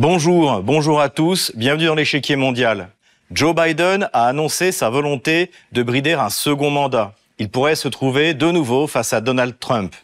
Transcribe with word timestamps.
Bonjour, 0.00 0.62
bonjour 0.62 0.98
à 0.98 1.10
tous, 1.10 1.52
bienvenue 1.54 1.84
dans 1.84 1.94
l'échiquier 1.94 2.34
mondial. 2.34 2.88
Joe 3.32 3.54
Biden 3.54 4.08
a 4.14 4.28
annoncé 4.28 4.72
sa 4.72 4.88
volonté 4.88 5.50
de 5.72 5.82
brider 5.82 6.14
un 6.14 6.30
second 6.30 6.70
mandat. 6.70 7.12
Il 7.38 7.50
pourrait 7.50 7.74
se 7.74 7.86
trouver 7.86 8.32
de 8.32 8.50
nouveau 8.50 8.86
face 8.86 9.12
à 9.12 9.20
Donald 9.20 9.58
Trump. 9.60 9.94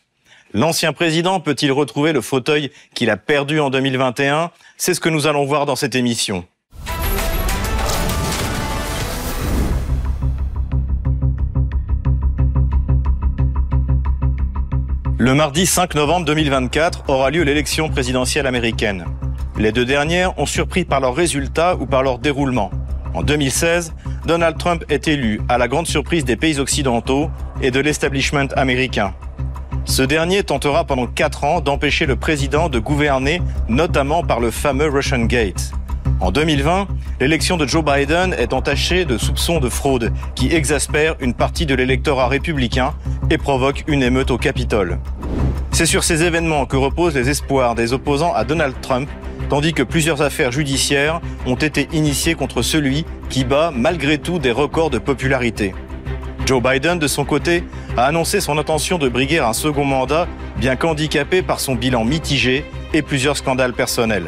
L'ancien 0.52 0.92
président 0.92 1.40
peut-il 1.40 1.72
retrouver 1.72 2.12
le 2.12 2.20
fauteuil 2.20 2.70
qu'il 2.94 3.08
a 3.08 3.16
perdu 3.16 3.58
en 3.58 3.70
2021 3.70 4.50
C'est 4.76 4.92
ce 4.92 5.00
que 5.00 5.08
nous 5.08 5.26
allons 5.26 5.46
voir 5.46 5.64
dans 5.64 5.76
cette 5.76 5.94
émission. 5.94 6.44
Le 15.16 15.32
mardi 15.32 15.64
5 15.64 15.94
novembre 15.94 16.26
2024 16.26 17.04
aura 17.08 17.30
lieu 17.30 17.44
l'élection 17.44 17.88
présidentielle 17.88 18.46
américaine. 18.46 19.06
Les 19.58 19.72
deux 19.72 19.86
dernières 19.86 20.38
ont 20.38 20.44
surpris 20.44 20.84
par 20.84 21.00
leurs 21.00 21.14
résultats 21.14 21.76
ou 21.76 21.86
par 21.86 22.02
leur 22.02 22.18
déroulement. 22.18 22.70
En 23.14 23.22
2016, 23.22 23.94
Donald 24.26 24.58
Trump 24.58 24.84
est 24.90 25.08
élu 25.08 25.40
à 25.48 25.56
la 25.56 25.66
grande 25.66 25.86
surprise 25.86 26.26
des 26.26 26.36
pays 26.36 26.58
occidentaux 26.58 27.30
et 27.62 27.70
de 27.70 27.80
l'establishment 27.80 28.48
américain. 28.54 29.14
Ce 29.86 30.02
dernier 30.02 30.42
tentera 30.42 30.84
pendant 30.84 31.06
quatre 31.06 31.44
ans 31.44 31.62
d'empêcher 31.62 32.04
le 32.04 32.16
président 32.16 32.68
de 32.68 32.78
gouverner, 32.78 33.40
notamment 33.68 34.22
par 34.22 34.40
le 34.40 34.50
fameux 34.50 34.90
Russian 34.90 35.24
Gate. 35.24 35.72
En 36.20 36.30
2020, 36.32 36.86
l'élection 37.20 37.56
de 37.56 37.66
Joe 37.66 37.82
Biden 37.82 38.34
est 38.34 38.52
entachée 38.52 39.06
de 39.06 39.16
soupçons 39.16 39.58
de 39.58 39.70
fraude 39.70 40.12
qui 40.34 40.54
exaspèrent 40.54 41.14
une 41.20 41.32
partie 41.32 41.64
de 41.64 41.74
l'électorat 41.74 42.28
républicain 42.28 42.92
et 43.30 43.38
provoque 43.38 43.84
une 43.86 44.02
émeute 44.02 44.30
au 44.30 44.36
Capitole. 44.36 44.98
C'est 45.72 45.86
sur 45.86 46.04
ces 46.04 46.22
événements 46.24 46.66
que 46.66 46.76
reposent 46.76 47.14
les 47.14 47.30
espoirs 47.30 47.74
des 47.74 47.92
opposants 47.92 48.34
à 48.34 48.44
Donald 48.44 48.74
Trump 48.82 49.08
tandis 49.48 49.72
que 49.72 49.82
plusieurs 49.82 50.22
affaires 50.22 50.52
judiciaires 50.52 51.20
ont 51.46 51.54
été 51.54 51.88
initiées 51.92 52.34
contre 52.34 52.62
celui 52.62 53.04
qui 53.28 53.44
bat 53.44 53.72
malgré 53.74 54.18
tout 54.18 54.38
des 54.38 54.52
records 54.52 54.90
de 54.90 54.98
popularité. 54.98 55.74
Joe 56.46 56.62
Biden, 56.62 56.98
de 56.98 57.08
son 57.08 57.24
côté, 57.24 57.64
a 57.96 58.04
annoncé 58.04 58.40
son 58.40 58.56
intention 58.58 58.98
de 58.98 59.08
briguer 59.08 59.40
un 59.40 59.52
second 59.52 59.84
mandat, 59.84 60.28
bien 60.58 60.76
qu'handicapé 60.76 61.42
par 61.42 61.58
son 61.58 61.74
bilan 61.74 62.04
mitigé 62.04 62.64
et 62.94 63.02
plusieurs 63.02 63.36
scandales 63.36 63.72
personnels. 63.72 64.26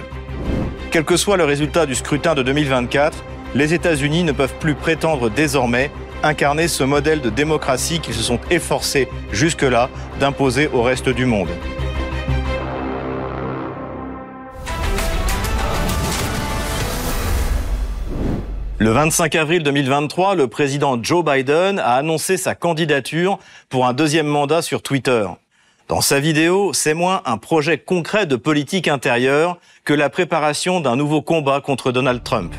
Quel 0.91 1.05
que 1.05 1.17
soit 1.17 1.37
le 1.37 1.45
résultat 1.45 1.87
du 1.87 1.95
scrutin 1.95 2.35
de 2.35 2.43
2024, 2.43 3.25
les 3.55 3.73
États-Unis 3.73 4.25
ne 4.25 4.33
peuvent 4.33 4.55
plus 4.59 4.75
prétendre 4.75 5.31
désormais 5.31 5.91
incarner 6.23 6.67
ce 6.67 6.83
modèle 6.83 7.21
de 7.21 7.31
démocratie 7.31 8.01
qu'ils 8.01 8.15
se 8.15 8.23
sont 8.23 8.41
efforcés 8.51 9.09
jusque-là 9.33 9.89
d'imposer 10.19 10.69
au 10.73 10.83
reste 10.83 11.09
du 11.09 11.25
monde. 11.25 11.51
Le 18.81 18.91
25 18.91 19.35
avril 19.35 19.65
2023, 19.65 20.37
le 20.37 20.47
président 20.47 21.03
Joe 21.03 21.25
Biden 21.25 21.81
a 21.81 21.95
annoncé 21.95 22.37
sa 22.37 22.55
candidature 22.55 23.41
pour 23.71 23.89
un 23.89 23.93
deuxième 23.93 24.29
mandat 24.29 24.63
sur 24.63 24.83
Twitter. 24.83 25.27
Dans 25.89 26.01
sa 26.01 26.21
vidéo, 26.21 26.73
c'est 26.73 26.95
moins 26.95 27.23
un 27.25 27.39
projet 27.39 27.79
concret 27.79 28.27
de 28.27 28.37
politique 28.37 28.87
intérieure 28.87 29.59
que 29.85 29.93
la 29.93 30.11
préparation 30.11 30.81
d'un 30.81 30.95
nouveau 30.95 31.23
combat 31.23 31.61
contre 31.61 31.91
Donald 31.91 32.23
Trump. 32.23 32.55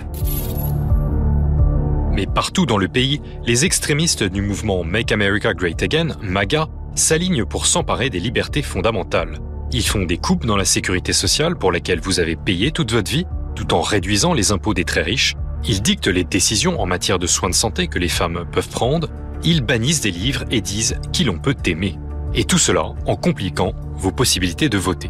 Mais 2.11 2.25
partout 2.25 2.65
dans 2.65 2.77
le 2.77 2.89
pays, 2.89 3.21
les 3.45 3.63
extrémistes 3.63 4.23
du 4.23 4.41
mouvement 4.41 4.83
Make 4.83 5.13
America 5.13 5.53
Great 5.53 5.81
Again, 5.81 6.17
MAGA, 6.21 6.67
s'alignent 6.95 7.45
pour 7.45 7.65
s'emparer 7.65 8.09
des 8.09 8.19
libertés 8.19 8.61
fondamentales. 8.61 9.39
Ils 9.71 9.87
font 9.87 10.03
des 10.03 10.17
coupes 10.17 10.45
dans 10.45 10.57
la 10.57 10.65
sécurité 10.65 11.13
sociale 11.13 11.55
pour 11.55 11.71
laquelle 11.71 12.01
vous 12.01 12.19
avez 12.19 12.35
payé 12.35 12.71
toute 12.71 12.91
votre 12.91 13.09
vie, 13.09 13.25
tout 13.55 13.73
en 13.73 13.79
réduisant 13.79 14.33
les 14.33 14.51
impôts 14.51 14.73
des 14.73 14.83
très 14.83 15.03
riches 15.03 15.35
ils 15.65 15.81
dictent 15.81 16.07
les 16.07 16.23
décisions 16.23 16.79
en 16.79 16.85
matière 16.85 17.19
de 17.19 17.27
soins 17.27 17.49
de 17.49 17.55
santé 17.55 17.87
que 17.87 17.99
les 17.99 18.09
femmes 18.09 18.45
peuvent 18.51 18.69
prendre, 18.69 19.09
ils 19.43 19.61
bannissent 19.61 20.01
des 20.01 20.11
livres 20.11 20.45
et 20.51 20.61
disent 20.61 20.97
qui 21.13 21.23
l'on 21.23 21.39
peut 21.39 21.55
aimer. 21.65 21.97
Et 22.33 22.43
tout 22.43 22.57
cela 22.57 22.93
en 23.05 23.15
compliquant 23.15 23.73
vos 23.95 24.11
possibilités 24.11 24.69
de 24.69 24.77
voter. 24.77 25.09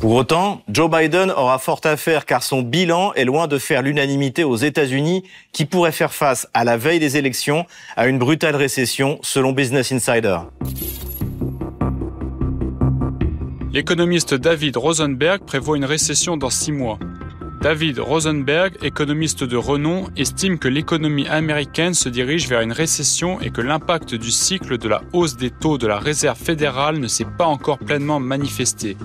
Pour 0.00 0.14
autant, 0.14 0.62
Joe 0.68 0.90
Biden 0.90 1.30
aura 1.30 1.58
fort 1.58 1.80
à 1.84 1.96
faire 1.96 2.26
car 2.26 2.42
son 2.42 2.62
bilan 2.62 3.12
est 3.14 3.24
loin 3.24 3.46
de 3.46 3.56
faire 3.56 3.82
l'unanimité 3.82 4.42
aux 4.42 4.56
États-Unis 4.56 5.22
qui 5.52 5.64
pourrait 5.64 5.92
faire 5.92 6.12
face 6.12 6.48
à 6.54 6.64
la 6.64 6.76
veille 6.76 6.98
des 6.98 7.16
élections 7.16 7.66
à 7.96 8.08
une 8.08 8.18
brutale 8.18 8.56
récession 8.56 9.20
selon 9.22 9.52
Business 9.52 9.92
Insider. 9.92 10.38
L'économiste 13.72 14.34
David 14.34 14.76
Rosenberg 14.76 15.44
prévoit 15.46 15.76
une 15.76 15.84
récession 15.84 16.36
dans 16.36 16.50
six 16.50 16.72
mois. 16.72 16.98
David 17.62 18.00
Rosenberg, 18.00 18.76
économiste 18.82 19.44
de 19.44 19.56
renom, 19.56 20.08
estime 20.16 20.58
que 20.58 20.66
l'économie 20.66 21.28
américaine 21.28 21.94
se 21.94 22.08
dirige 22.08 22.48
vers 22.48 22.60
une 22.60 22.72
récession 22.72 23.40
et 23.40 23.50
que 23.50 23.60
l'impact 23.60 24.16
du 24.16 24.32
cycle 24.32 24.78
de 24.78 24.88
la 24.88 25.00
hausse 25.12 25.36
des 25.36 25.50
taux 25.50 25.78
de 25.78 25.86
la 25.86 26.00
Réserve 26.00 26.36
fédérale 26.36 26.98
ne 26.98 27.06
s'est 27.06 27.24
pas 27.38 27.46
encore 27.46 27.78
pleinement 27.78 28.18
manifesté. 28.18 28.96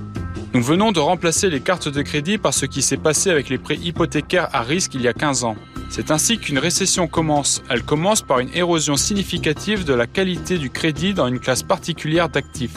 Nous 0.55 0.63
venons 0.63 0.91
de 0.91 0.99
remplacer 0.99 1.51
les 1.51 1.59
cartes 1.59 1.87
de 1.87 2.01
crédit 2.01 2.39
par 2.39 2.51
ce 2.51 2.65
qui 2.65 2.81
s'est 2.81 2.97
passé 2.97 3.29
avec 3.29 3.49
les 3.49 3.59
prêts 3.59 3.77
hypothécaires 3.77 4.49
à 4.53 4.63
risque 4.63 4.95
il 4.95 5.01
y 5.01 5.07
a 5.07 5.13
15 5.13 5.43
ans. 5.43 5.55
C'est 5.91 6.09
ainsi 6.09 6.39
qu'une 6.39 6.57
récession 6.57 7.07
commence. 7.07 7.61
Elle 7.69 7.83
commence 7.83 8.23
par 8.23 8.39
une 8.39 8.49
érosion 8.55 8.97
significative 8.97 9.85
de 9.85 9.93
la 9.93 10.07
qualité 10.07 10.57
du 10.57 10.71
crédit 10.71 11.13
dans 11.13 11.27
une 11.27 11.39
classe 11.39 11.61
particulière 11.61 12.27
d'actifs. 12.27 12.73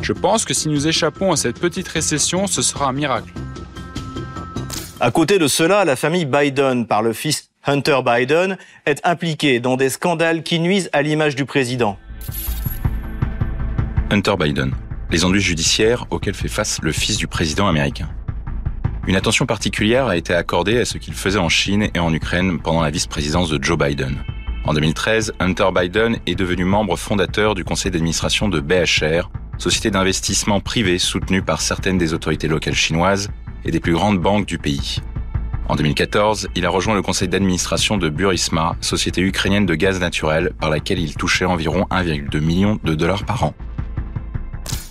Je 0.00 0.12
pense 0.12 0.44
que 0.44 0.54
si 0.54 0.68
nous 0.68 0.86
échappons 0.86 1.32
à 1.32 1.36
cette 1.36 1.58
petite 1.58 1.88
récession, 1.88 2.46
ce 2.46 2.62
sera 2.62 2.88
un 2.88 2.92
miracle. 2.92 3.32
À 5.00 5.12
côté 5.12 5.38
de 5.38 5.46
cela, 5.46 5.84
la 5.84 5.94
famille 5.94 6.24
Biden, 6.24 6.84
par 6.84 7.02
le 7.02 7.12
fils 7.12 7.50
Hunter 7.64 8.00
Biden, 8.04 8.58
est 8.84 9.00
impliquée 9.06 9.60
dans 9.60 9.76
des 9.76 9.90
scandales 9.90 10.42
qui 10.42 10.58
nuisent 10.58 10.90
à 10.92 11.02
l'image 11.02 11.36
du 11.36 11.44
président. 11.44 11.96
Hunter 14.10 14.34
Biden, 14.36 14.72
les 15.12 15.24
ennuis 15.24 15.40
judiciaires 15.40 16.04
auxquels 16.10 16.34
fait 16.34 16.48
face 16.48 16.80
le 16.82 16.90
fils 16.90 17.16
du 17.16 17.28
président 17.28 17.68
américain. 17.68 18.08
Une 19.06 19.14
attention 19.14 19.46
particulière 19.46 20.08
a 20.08 20.16
été 20.16 20.34
accordée 20.34 20.78
à 20.80 20.84
ce 20.84 20.98
qu'il 20.98 21.14
faisait 21.14 21.38
en 21.38 21.48
Chine 21.48 21.90
et 21.94 22.00
en 22.00 22.12
Ukraine 22.12 22.58
pendant 22.58 22.82
la 22.82 22.90
vice-présidence 22.90 23.50
de 23.50 23.62
Joe 23.62 23.78
Biden. 23.78 24.16
En 24.64 24.74
2013, 24.74 25.32
Hunter 25.38 25.68
Biden 25.72 26.18
est 26.26 26.34
devenu 26.34 26.64
membre 26.64 26.96
fondateur 26.96 27.54
du 27.54 27.64
conseil 27.64 27.92
d'administration 27.92 28.48
de 28.48 28.58
BHR, 28.58 29.30
société 29.58 29.92
d'investissement 29.92 30.58
privée 30.58 30.98
soutenue 30.98 31.42
par 31.42 31.60
certaines 31.60 31.98
des 31.98 32.14
autorités 32.14 32.48
locales 32.48 32.74
chinoises 32.74 33.30
et 33.64 33.70
des 33.70 33.80
plus 33.80 33.92
grandes 33.92 34.18
banques 34.18 34.46
du 34.46 34.58
pays. 34.58 35.00
En 35.68 35.76
2014, 35.76 36.48
il 36.54 36.64
a 36.64 36.70
rejoint 36.70 36.94
le 36.94 37.02
conseil 37.02 37.28
d'administration 37.28 37.98
de 37.98 38.08
Burisma, 38.08 38.76
société 38.80 39.20
ukrainienne 39.20 39.66
de 39.66 39.74
gaz 39.74 40.00
naturel 40.00 40.52
par 40.58 40.70
laquelle 40.70 40.98
il 40.98 41.14
touchait 41.14 41.44
environ 41.44 41.86
1,2 41.90 42.40
million 42.40 42.78
de 42.82 42.94
dollars 42.94 43.24
par 43.24 43.44
an. 43.44 43.54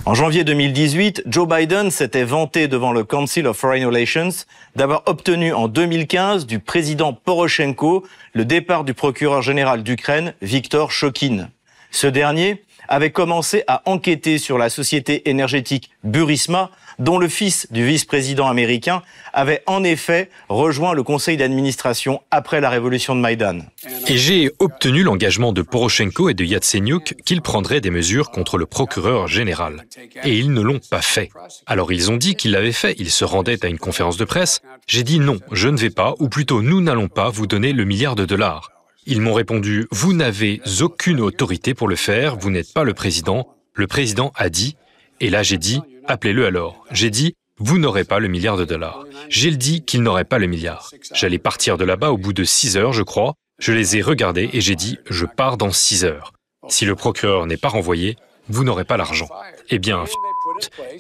En 0.06 0.14
janvier 0.14 0.46
2018, 0.46 1.24
Joe 1.26 1.50
Biden 1.50 1.92
s'était 1.92 2.24
vanté 2.24 2.70
devant 2.70 2.94
le 2.94 3.04
Council 3.04 3.46
of 3.46 3.58
Foreign 3.58 3.86
Relations 3.86 4.30
d'avoir 4.76 5.04
obtenu 5.08 5.52
en 5.52 5.68
2015 5.68 6.46
du 6.46 6.60
président 6.60 7.12
Poroshenko 7.12 8.06
le 8.34 8.46
départ 8.46 8.86
du 8.86 8.94
procureur 8.94 9.42
général 9.42 9.84
d'Ukraine, 9.84 10.34
Viktor 10.42 10.92
Shokin. 10.92 11.50
Ce 11.92 12.08
dernier 12.08 12.64
avait 12.88 13.12
commencé 13.12 13.64
à 13.68 13.82
enquêter 13.86 14.38
sur 14.38 14.58
la 14.58 14.70
société 14.70 15.30
énergétique 15.30 15.92
Burisma 16.04 16.72
dont 17.00 17.20
le 17.20 17.28
fils 17.28 17.68
du 17.72 17.86
vice-président 17.86 18.48
américain 18.48 19.04
avait 19.34 19.62
en 19.68 19.84
effet 19.84 20.30
rejoint 20.50 20.94
le 20.94 21.04
conseil 21.04 21.38
d'administration 21.38 22.22
après 22.32 22.62
la 22.62 22.70
révolution 22.70 23.16
de 23.16 23.22
Maïdan. 23.22 23.60
Et 24.08 24.18
j'ai 24.18 24.52
obtenu 24.60 25.04
l'engagement 25.04 25.54
de 25.54 25.62
Poroshenko 25.62 26.30
et 26.30 26.34
de 26.34 26.44
Yatsenyuk 26.44 27.16
qu'ils 27.24 27.42
prendraient 27.42 27.82
des 27.82 27.92
mesures 27.92 28.32
contre 28.32 28.58
le 28.58 28.66
procureur 28.66 29.28
général. 29.28 29.86
Et 30.24 30.38
ils 30.38 30.52
ne 30.52 30.62
l'ont 30.62 30.80
pas 30.90 31.02
fait. 31.02 31.30
Alors 31.66 31.92
ils 31.92 32.10
ont 32.12 32.18
dit 32.18 32.36
qu'ils 32.36 32.52
l'avaient 32.52 32.72
fait, 32.72 32.96
ils 32.98 33.12
se 33.12 33.26
rendaient 33.26 33.64
à 33.64 33.68
une 33.68 33.80
conférence 33.80 34.18
de 34.18 34.26
presse. 34.26 34.62
J'ai 34.88 35.04
dit 35.04 35.20
non, 35.20 35.40
je 35.52 35.70
ne 35.70 35.78
vais 35.78 35.90
pas, 35.90 36.16
ou 36.20 36.30
plutôt 36.30 36.62
nous 36.62 36.82
n'allons 36.82 37.10
pas 37.10 37.30
vous 37.30 37.48
donner 37.48 37.74
le 37.74 37.86
milliard 37.86 38.16
de 38.16 38.26
dollars. 38.26 38.72
Ils 39.10 39.22
m'ont 39.22 39.34
répondu, 39.34 39.88
vous 39.90 40.14
n'avez 40.14 40.62
aucune 40.82 41.22
autorité 41.22 41.74
pour 41.74 41.88
le 41.88 41.96
faire, 41.96 42.36
vous 42.36 42.50
n'êtes 42.52 42.74
pas 42.74 42.84
le 42.84 42.94
président. 42.94 43.48
Le 43.74 43.88
président 43.88 44.34
a 44.36 44.50
dit, 44.50 44.76
et 45.22 45.30
là 45.30 45.44
j'ai 45.44 45.58
dit, 45.58 45.82
Appelez-le 46.10 46.46
alors. 46.46 46.86
J'ai 46.92 47.10
dit, 47.10 47.36
vous 47.58 47.78
n'aurez 47.80 48.04
pas 48.04 48.20
le 48.20 48.28
milliard 48.28 48.58
de 48.58 48.66
dollars. 48.66 49.06
J'ai 49.30 49.52
dit 49.52 49.84
qu'il 49.84 50.04
n'aurait 50.04 50.26
pas 50.26 50.40
le 50.40 50.48
milliard. 50.48 50.92
J'allais 51.14 51.38
partir 51.38 51.78
de 51.78 51.86
là-bas 51.86 52.12
au 52.12 52.18
bout 52.18 52.34
de 52.34 52.44
six 52.44 52.76
heures, 52.76 52.94
je 52.94 53.04
crois. 53.04 53.36
Je 53.60 53.72
les 53.72 53.96
ai 53.98 54.02
regardés 54.02 54.50
et 54.52 54.60
j'ai 54.60 54.76
dit, 54.76 54.98
je 55.10 55.26
pars 55.26 55.58
dans 55.58 55.72
six 55.72 56.04
heures. 56.04 56.34
Si 56.68 56.86
le 56.86 56.96
procureur 56.96 57.46
n'est 57.46 57.58
pas 57.58 57.70
renvoyé, 57.70 58.18
vous 58.50 58.64
n'aurez 58.64 58.86
pas 58.86 58.98
l'argent. 58.98 59.28
Eh 59.70 59.80
bien, 59.80 60.06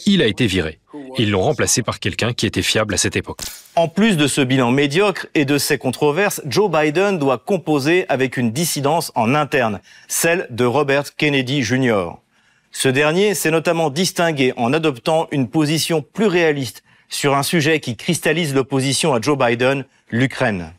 il 0.06 0.22
a 0.22 0.28
été 0.28 0.48
viré. 0.48 0.80
Ils 1.18 1.32
l'ont 1.32 1.42
remplacé 1.42 1.84
par 1.84 2.00
quelqu'un 2.00 2.34
qui 2.34 2.46
était 2.46 2.62
fiable 2.62 2.94
à 2.94 2.98
cette 2.98 3.16
époque. 3.16 3.40
En 3.76 3.88
plus 3.88 4.18
de 4.18 4.28
ce 4.28 4.42
bilan 4.42 4.72
médiocre 4.72 5.28
et 5.36 5.46
de 5.46 5.58
ces 5.58 5.78
controverses, 5.78 6.42
Joe 6.46 6.70
Biden 6.70 7.18
doit 7.18 7.38
composer 7.38 8.06
avec 8.10 8.38
une 8.38 8.52
dissidence 8.52 9.12
en 9.16 9.36
interne, 9.36 9.80
celle 10.08 10.48
de 10.50 10.66
Robert 10.66 11.16
Kennedy 11.16 11.64
Jr. 11.64 12.18
Ce 12.72 12.90
dernier 12.90 13.34
s'est 13.34 13.52
notamment 13.52 13.90
distingué 13.90 14.54
en 14.58 14.74
adoptant 14.74 15.28
une 15.32 15.50
position 15.50 16.02
plus 16.02 16.28
réaliste 16.28 16.84
sur 17.10 17.36
un 17.36 17.44
sujet 17.44 17.80
qui 17.80 17.96
cristallise 17.96 18.54
l'opposition 18.54 19.14
à 19.14 19.22
Joe 19.22 19.38
Biden, 19.38 19.86
l'Ukraine. 20.12 20.74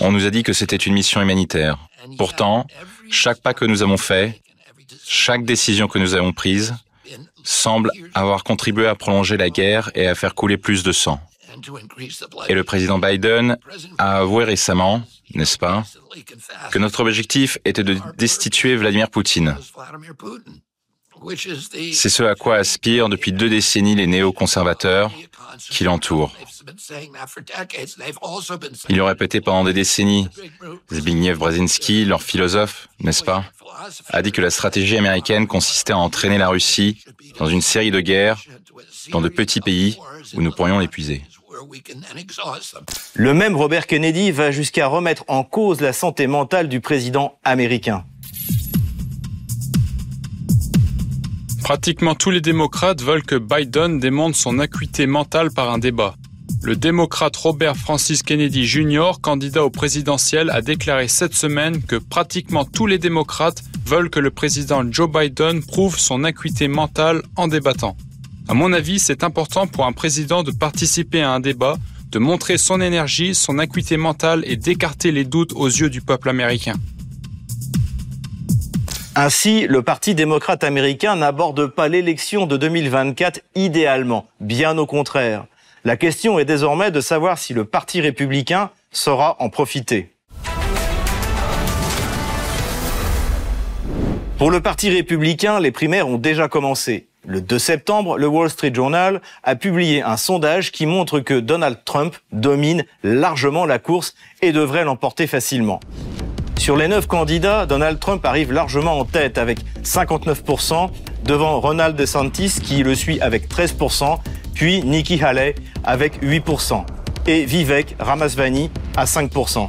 On 0.00 0.12
nous 0.12 0.26
a 0.26 0.30
dit 0.30 0.42
que 0.42 0.52
c'était 0.52 0.76
une 0.76 0.94
mission 0.94 1.20
humanitaire. 1.20 1.78
Pourtant, 2.18 2.66
chaque 3.10 3.40
pas 3.40 3.54
que 3.54 3.64
nous 3.64 3.82
avons 3.82 3.96
fait, 3.96 4.40
chaque 5.04 5.44
décision 5.44 5.88
que 5.88 5.98
nous 5.98 6.14
avons 6.14 6.32
prise, 6.32 6.74
semble 7.42 7.90
avoir 8.14 8.42
contribué 8.44 8.86
à 8.86 8.94
prolonger 8.94 9.36
la 9.36 9.50
guerre 9.50 9.90
et 9.94 10.06
à 10.06 10.14
faire 10.14 10.34
couler 10.34 10.56
plus 10.56 10.82
de 10.82 10.92
sang. 10.92 11.20
Et 12.48 12.54
le 12.54 12.64
président 12.64 12.98
Biden 12.98 13.56
a 13.98 14.18
avoué 14.18 14.44
récemment, 14.44 15.02
n'est-ce 15.34 15.58
pas, 15.58 15.84
que 16.70 16.78
notre 16.78 17.00
objectif 17.00 17.58
était 17.64 17.84
de 17.84 17.96
destituer 18.16 18.76
Vladimir 18.76 19.10
Poutine. 19.10 19.56
C'est 21.92 22.08
ce 22.08 22.22
à 22.22 22.34
quoi 22.34 22.56
aspirent 22.56 23.08
depuis 23.08 23.32
deux 23.32 23.48
décennies 23.48 23.94
les 23.94 24.06
néoconservateurs 24.06 25.10
qui 25.58 25.84
l'entourent. 25.84 26.32
Ils 28.88 28.96
l'ont 28.96 29.06
répété 29.06 29.40
pendant 29.40 29.64
des 29.64 29.72
décennies. 29.72 30.28
Zbigniew 30.92 31.36
Brzezinski, 31.36 32.04
leur 32.04 32.22
philosophe, 32.22 32.88
n'est-ce 33.00 33.22
pas, 33.22 33.44
a 34.08 34.22
dit 34.22 34.32
que 34.32 34.40
la 34.40 34.50
stratégie 34.50 34.96
américaine 34.96 35.46
consistait 35.46 35.92
à 35.92 35.98
entraîner 35.98 36.38
la 36.38 36.48
Russie 36.48 37.02
dans 37.38 37.46
une 37.46 37.62
série 37.62 37.90
de 37.90 38.00
guerres 38.00 38.40
dans 39.10 39.20
de 39.20 39.28
petits 39.28 39.60
pays 39.60 39.98
où 40.34 40.42
nous 40.42 40.50
pourrions 40.50 40.78
l'épuiser. 40.78 41.22
Le 43.14 43.34
même 43.34 43.56
Robert 43.56 43.86
Kennedy 43.86 44.30
va 44.32 44.50
jusqu'à 44.50 44.86
remettre 44.86 45.24
en 45.28 45.44
cause 45.44 45.80
la 45.80 45.92
santé 45.92 46.26
mentale 46.26 46.68
du 46.68 46.80
président 46.80 47.38
américain. 47.44 48.04
Pratiquement 51.64 52.14
tous 52.14 52.30
les 52.30 52.42
démocrates 52.42 53.00
veulent 53.00 53.22
que 53.22 53.36
Biden 53.36 53.98
démontre 53.98 54.36
son 54.36 54.58
acuité 54.58 55.06
mentale 55.06 55.50
par 55.50 55.72
un 55.72 55.78
débat. 55.78 56.14
Le 56.62 56.76
démocrate 56.76 57.34
Robert 57.36 57.74
Francis 57.74 58.22
Kennedy 58.22 58.66
Jr., 58.66 59.12
candidat 59.22 59.64
au 59.64 59.70
présidentiel, 59.70 60.50
a 60.50 60.60
déclaré 60.60 61.08
cette 61.08 61.32
semaine 61.32 61.82
que 61.82 61.96
pratiquement 61.96 62.66
tous 62.66 62.86
les 62.86 62.98
démocrates 62.98 63.64
veulent 63.86 64.10
que 64.10 64.20
le 64.20 64.30
président 64.30 64.84
Joe 64.90 65.10
Biden 65.10 65.62
prouve 65.62 65.98
son 65.98 66.24
acuité 66.24 66.68
mentale 66.68 67.22
en 67.34 67.48
débattant. 67.48 67.96
À 68.46 68.52
mon 68.52 68.74
avis, 68.74 68.98
c'est 68.98 69.24
important 69.24 69.66
pour 69.66 69.86
un 69.86 69.92
président 69.92 70.42
de 70.42 70.50
participer 70.50 71.22
à 71.22 71.30
un 71.30 71.40
débat, 71.40 71.78
de 72.10 72.18
montrer 72.18 72.58
son 72.58 72.78
énergie, 72.82 73.34
son 73.34 73.58
acuité 73.58 73.96
mentale 73.96 74.44
et 74.46 74.56
d'écarter 74.56 75.12
les 75.12 75.24
doutes 75.24 75.54
aux 75.54 75.68
yeux 75.68 75.88
du 75.88 76.02
peuple 76.02 76.28
américain. 76.28 76.74
Ainsi, 79.16 79.68
le 79.68 79.80
Parti 79.82 80.16
démocrate 80.16 80.64
américain 80.64 81.14
n'aborde 81.14 81.68
pas 81.68 81.86
l'élection 81.86 82.46
de 82.46 82.56
2024 82.56 83.42
idéalement, 83.54 84.26
bien 84.40 84.76
au 84.76 84.86
contraire. 84.86 85.46
La 85.84 85.96
question 85.96 86.40
est 86.40 86.44
désormais 86.44 86.90
de 86.90 87.00
savoir 87.00 87.38
si 87.38 87.54
le 87.54 87.64
Parti 87.64 88.00
républicain 88.00 88.70
saura 88.90 89.36
en 89.38 89.50
profiter. 89.50 90.10
Pour 94.36 94.50
le 94.50 94.60
Parti 94.60 94.90
républicain, 94.90 95.60
les 95.60 95.70
primaires 95.70 96.08
ont 96.08 96.18
déjà 96.18 96.48
commencé. 96.48 97.06
Le 97.24 97.40
2 97.40 97.56
septembre, 97.56 98.18
le 98.18 98.26
Wall 98.26 98.50
Street 98.50 98.74
Journal 98.74 99.22
a 99.44 99.54
publié 99.54 100.02
un 100.02 100.16
sondage 100.16 100.72
qui 100.72 100.86
montre 100.86 101.20
que 101.20 101.38
Donald 101.38 101.78
Trump 101.84 102.16
domine 102.32 102.84
largement 103.04 103.64
la 103.64 103.78
course 103.78 104.16
et 104.42 104.50
devrait 104.50 104.84
l'emporter 104.84 105.28
facilement. 105.28 105.78
Sur 106.64 106.78
les 106.78 106.88
neuf 106.88 107.06
candidats, 107.06 107.66
Donald 107.66 108.00
Trump 108.00 108.24
arrive 108.24 108.50
largement 108.50 108.98
en 108.98 109.04
tête 109.04 109.36
avec 109.36 109.58
59% 109.82 110.88
devant 111.22 111.60
Ronald 111.60 111.94
DeSantis 111.94 112.54
qui 112.62 112.82
le 112.82 112.94
suit 112.94 113.20
avec 113.20 113.50
13%, 113.50 114.18
puis 114.54 114.82
Nikki 114.82 115.22
Haley 115.22 115.56
avec 115.84 116.22
8% 116.22 116.86
et 117.26 117.44
Vivek 117.44 117.96
Ramaswamy 117.98 118.70
à 118.96 119.04
5%. 119.04 119.68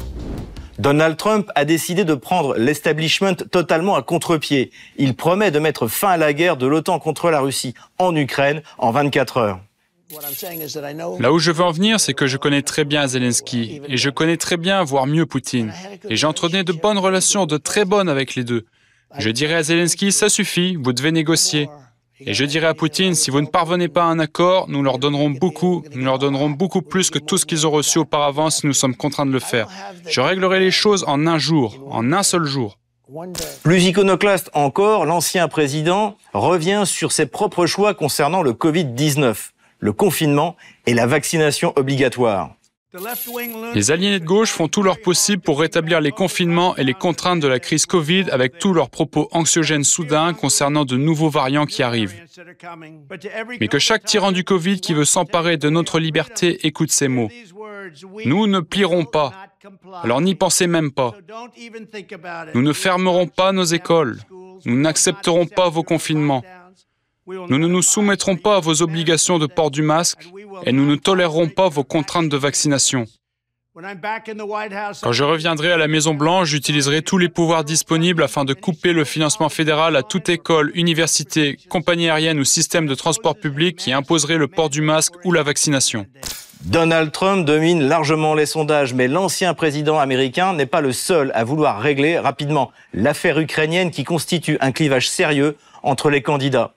Donald 0.79 1.17
Trump 1.17 1.51
a 1.55 1.65
décidé 1.65 2.05
de 2.05 2.13
prendre 2.13 2.55
l'establishment 2.55 3.35
totalement 3.51 3.97
à 3.97 4.01
contre-pied. 4.01 4.71
Il 4.95 5.17
promet 5.17 5.51
de 5.51 5.59
mettre 5.59 5.89
fin 5.89 6.11
à 6.11 6.17
la 6.17 6.31
guerre 6.31 6.55
de 6.55 6.65
l'OTAN 6.65 6.99
contre 6.99 7.29
la 7.29 7.41
Russie 7.41 7.73
en 7.97 8.15
Ukraine 8.15 8.61
en 8.77 8.91
24 8.91 9.35
heures. 9.35 9.59
Là 11.19 11.31
où 11.31 11.39
je 11.39 11.51
veux 11.51 11.63
en 11.63 11.71
venir, 11.71 11.99
c'est 11.99 12.13
que 12.13 12.27
je 12.27 12.37
connais 12.37 12.61
très 12.61 12.85
bien 12.85 13.07
Zelensky 13.07 13.81
et 13.87 13.97
je 13.97 14.09
connais 14.09 14.37
très 14.37 14.57
bien, 14.57 14.83
voire 14.83 15.07
mieux, 15.07 15.25
Poutine. 15.25 15.73
Et 16.09 16.15
j'entretenais 16.15 16.63
de 16.63 16.73
bonnes 16.73 16.97
relations, 16.97 17.45
de 17.45 17.57
très 17.57 17.85
bonnes 17.85 18.09
avec 18.09 18.35
les 18.35 18.43
deux. 18.43 18.65
Je 19.17 19.29
dirais 19.29 19.55
à 19.55 19.63
Zelensky, 19.63 20.11
ça 20.11 20.29
suffit, 20.29 20.75
vous 20.75 20.93
devez 20.93 21.11
négocier. 21.11 21.69
Et 22.19 22.33
je 22.33 22.45
dirais 22.45 22.67
à 22.67 22.73
Poutine, 22.73 23.13
si 23.13 23.29
vous 23.29 23.41
ne 23.41 23.47
parvenez 23.47 23.87
pas 23.87 24.03
à 24.03 24.07
un 24.07 24.19
accord, 24.19 24.69
nous 24.69 24.83
leur 24.83 24.99
donnerons 24.99 25.31
beaucoup, 25.31 25.83
nous 25.93 26.05
leur 26.05 26.19
donnerons 26.19 26.49
beaucoup 26.49 26.81
plus 26.81 27.09
que 27.09 27.19
tout 27.19 27.37
ce 27.37 27.45
qu'ils 27.45 27.67
ont 27.67 27.71
reçu 27.71 27.97
auparavant 27.97 28.49
si 28.49 28.67
nous 28.67 28.73
sommes 28.73 28.95
contraints 28.95 29.25
de 29.25 29.31
le 29.31 29.39
faire. 29.39 29.67
Je 30.07 30.21
réglerai 30.21 30.59
les 30.59 30.71
choses 30.71 31.03
en 31.07 31.27
un 31.27 31.37
jour, 31.37 31.85
en 31.89 32.13
un 32.13 32.23
seul 32.23 32.45
jour. 32.45 32.77
Plus 33.63 33.83
iconoclaste 33.85 34.49
encore, 34.53 35.05
l'ancien 35.05 35.47
président 35.47 36.17
revient 36.33 36.83
sur 36.85 37.11
ses 37.11 37.25
propres 37.25 37.65
choix 37.65 37.93
concernant 37.93 38.41
le 38.41 38.53
Covid-19, 38.53 39.51
le 39.85 39.93
confinement 39.93 40.57
et 40.87 40.93
la 40.93 41.05
vaccination 41.05 41.71
obligatoire. 41.75 42.55
Les 43.73 43.91
aliénés 43.91 44.19
de 44.19 44.25
gauche 44.25 44.51
font 44.51 44.69
tout 44.69 44.81
leur 44.81 45.01
possible 45.01 45.41
pour 45.41 45.59
rétablir 45.59 45.99
les 45.99 46.11
confinements 46.11 46.77
et 46.77 46.83
les 46.83 46.93
contraintes 46.93 47.41
de 47.41 47.47
la 47.47 47.59
crise 47.59 47.85
Covid 47.85 48.25
avec 48.31 48.57
tous 48.57 48.73
leurs 48.73 48.89
propos 48.89 49.27
anxiogènes 49.31 49.83
soudains 49.83 50.33
concernant 50.33 50.85
de 50.85 50.95
nouveaux 50.95 51.29
variants 51.29 51.65
qui 51.65 51.83
arrivent. 51.83 52.15
Mais 53.59 53.67
que 53.67 53.79
chaque 53.79 54.05
tyran 54.05 54.31
du 54.31 54.43
Covid 54.45 54.79
qui 54.79 54.93
veut 54.93 55.05
s'emparer 55.05 55.57
de 55.57 55.69
notre 55.69 55.99
liberté 55.99 56.65
écoute 56.65 56.89
ces 56.91 57.09
mots. 57.09 57.29
Nous 58.25 58.47
ne 58.47 58.61
plierons 58.61 59.05
pas. 59.05 59.33
Alors 60.03 60.21
n'y 60.21 60.35
pensez 60.35 60.67
même 60.67 60.91
pas. 60.91 61.13
Nous 62.53 62.61
ne 62.61 62.73
fermerons 62.73 63.27
pas 63.27 63.51
nos 63.51 63.65
écoles. 63.65 64.19
Nous 64.63 64.79
n'accepterons 64.79 65.47
pas 65.47 65.69
vos 65.69 65.83
confinements. 65.83 66.43
Nous 67.27 67.57
ne 67.57 67.67
nous 67.67 67.81
soumettrons 67.81 68.35
pas 68.35 68.57
à 68.57 68.59
vos 68.59 68.83
obligations 68.83 69.39
de 69.39 69.47
port 69.47 69.71
du 69.71 69.81
masque 69.81 70.29
et 70.63 70.71
nous 70.71 70.85
ne 70.85 70.95
tolérerons 70.95 71.49
pas 71.49 71.69
vos 71.69 71.83
contraintes 71.83 72.29
de 72.29 72.37
vaccination. 72.37 73.05
Quand 75.01 75.11
je 75.11 75.23
reviendrai 75.23 75.71
à 75.71 75.77
la 75.77 75.87
Maison-Blanche, 75.87 76.49
j'utiliserai 76.49 77.01
tous 77.01 77.17
les 77.17 77.27
pouvoirs 77.27 77.63
disponibles 77.63 78.21
afin 78.21 78.45
de 78.45 78.53
couper 78.53 78.93
le 78.93 79.03
financement 79.03 79.49
fédéral 79.49 79.95
à 79.95 80.03
toute 80.03 80.29
école, 80.29 80.71
université, 80.75 81.57
compagnie 81.67 82.09
aérienne 82.09 82.39
ou 82.39 82.45
système 82.45 82.85
de 82.85 82.93
transport 82.93 83.35
public 83.35 83.75
qui 83.75 83.91
imposerait 83.91 84.37
le 84.37 84.47
port 84.47 84.69
du 84.69 84.81
masque 84.81 85.15
ou 85.25 85.31
la 85.31 85.41
vaccination. 85.41 86.05
Donald 86.61 87.11
Trump 87.11 87.45
domine 87.45 87.87
largement 87.87 88.35
les 88.35 88.45
sondages, 88.45 88.93
mais 88.93 89.07
l'ancien 89.07 89.55
président 89.55 89.97
américain 89.97 90.53
n'est 90.53 90.65
pas 90.67 90.81
le 90.81 90.93
seul 90.93 91.31
à 91.33 91.43
vouloir 91.43 91.81
régler 91.81 92.19
rapidement 92.19 92.71
l'affaire 92.93 93.39
ukrainienne 93.39 93.89
qui 93.89 94.03
constitue 94.03 94.57
un 94.61 94.71
clivage 94.71 95.09
sérieux 95.09 95.57
entre 95.81 96.09
les 96.09 96.21
candidats. 96.21 96.74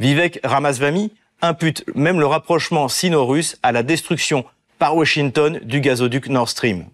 Vivek 0.00 0.40
Ramaswamy 0.42 1.12
impute 1.42 1.84
même 1.94 2.20
le 2.20 2.26
rapprochement 2.26 2.88
sino-russe 2.88 3.58
à 3.62 3.70
la 3.70 3.82
destruction 3.82 4.46
par 4.78 4.96
Washington 4.96 5.60
du 5.62 5.82
gazoduc 5.82 6.28
Nord 6.28 6.48
Stream. 6.48 6.86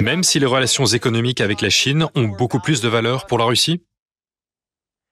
Même 0.00 0.22
si 0.22 0.38
les 0.38 0.46
relations 0.46 0.86
économiques 0.86 1.42
avec 1.42 1.60
la 1.60 1.68
Chine 1.68 2.06
ont 2.14 2.28
beaucoup 2.28 2.60
plus 2.60 2.80
de 2.80 2.88
valeur 2.88 3.26
pour 3.26 3.36
la 3.36 3.44
Russie? 3.44 3.82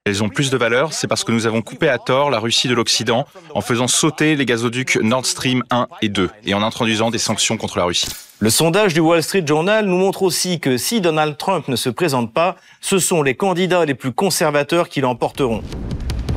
Elles 0.05 0.23
ont 0.23 0.29
plus 0.29 0.49
de 0.49 0.57
valeur, 0.57 0.91
c'est 0.91 1.07
parce 1.07 1.23
que 1.23 1.31
nous 1.31 1.45
avons 1.45 1.61
coupé 1.61 1.87
à 1.87 1.99
tort 1.99 2.31
la 2.31 2.39
Russie 2.39 2.67
de 2.67 2.73
l'Occident 2.73 3.27
en 3.53 3.61
faisant 3.61 3.87
sauter 3.87 4.35
les 4.35 4.45
gazoducs 4.45 4.95
Nord 4.95 5.27
Stream 5.27 5.63
1 5.69 5.87
et 6.01 6.09
2 6.09 6.31
et 6.45 6.55
en 6.55 6.63
introduisant 6.63 7.11
des 7.11 7.19
sanctions 7.19 7.57
contre 7.57 7.77
la 7.77 7.83
Russie. 7.83 8.07
Le 8.39 8.49
sondage 8.49 8.95
du 8.95 9.01
Wall 9.01 9.21
Street 9.21 9.45
Journal 9.45 9.85
nous 9.85 9.97
montre 9.97 10.23
aussi 10.23 10.59
que 10.59 10.77
si 10.77 10.99
Donald 10.99 11.37
Trump 11.37 11.67
ne 11.67 11.75
se 11.75 11.89
présente 11.89 12.33
pas, 12.33 12.55
ce 12.81 12.97
sont 12.97 13.21
les 13.21 13.35
candidats 13.35 13.85
les 13.85 13.95
plus 13.95 14.13
conservateurs 14.13 14.89
qui 14.89 15.01
l'emporteront. 15.01 15.61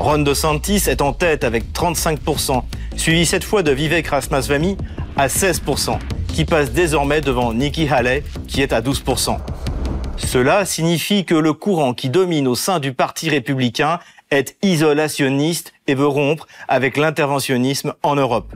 Ron 0.00 0.20
DeSantis 0.20 0.84
est 0.88 1.02
en 1.02 1.12
tête 1.12 1.44
avec 1.44 1.74
35%, 1.74 2.62
suivi 2.96 3.26
cette 3.26 3.44
fois 3.44 3.62
de 3.62 3.70
Vivek 3.70 4.06
Ramaswamy 4.06 4.78
à 5.14 5.26
16%, 5.26 5.98
qui 6.26 6.46
passe 6.46 6.72
désormais 6.72 7.20
devant 7.20 7.52
Nikki 7.52 7.86
Haley 7.86 8.24
qui 8.48 8.62
est 8.62 8.72
à 8.72 8.80
12%. 8.80 9.36
Cela 10.16 10.64
signifie 10.64 11.26
que 11.26 11.34
le 11.34 11.52
courant 11.52 11.92
qui 11.92 12.08
domine 12.08 12.48
au 12.48 12.54
sein 12.54 12.78
du 12.78 12.94
Parti 12.94 13.28
républicain 13.28 13.98
est 14.30 14.56
isolationniste 14.62 15.74
et 15.86 15.94
veut 15.94 16.06
rompre 16.06 16.46
avec 16.66 16.96
l'interventionnisme 16.96 17.92
en 18.02 18.16
Europe. 18.16 18.54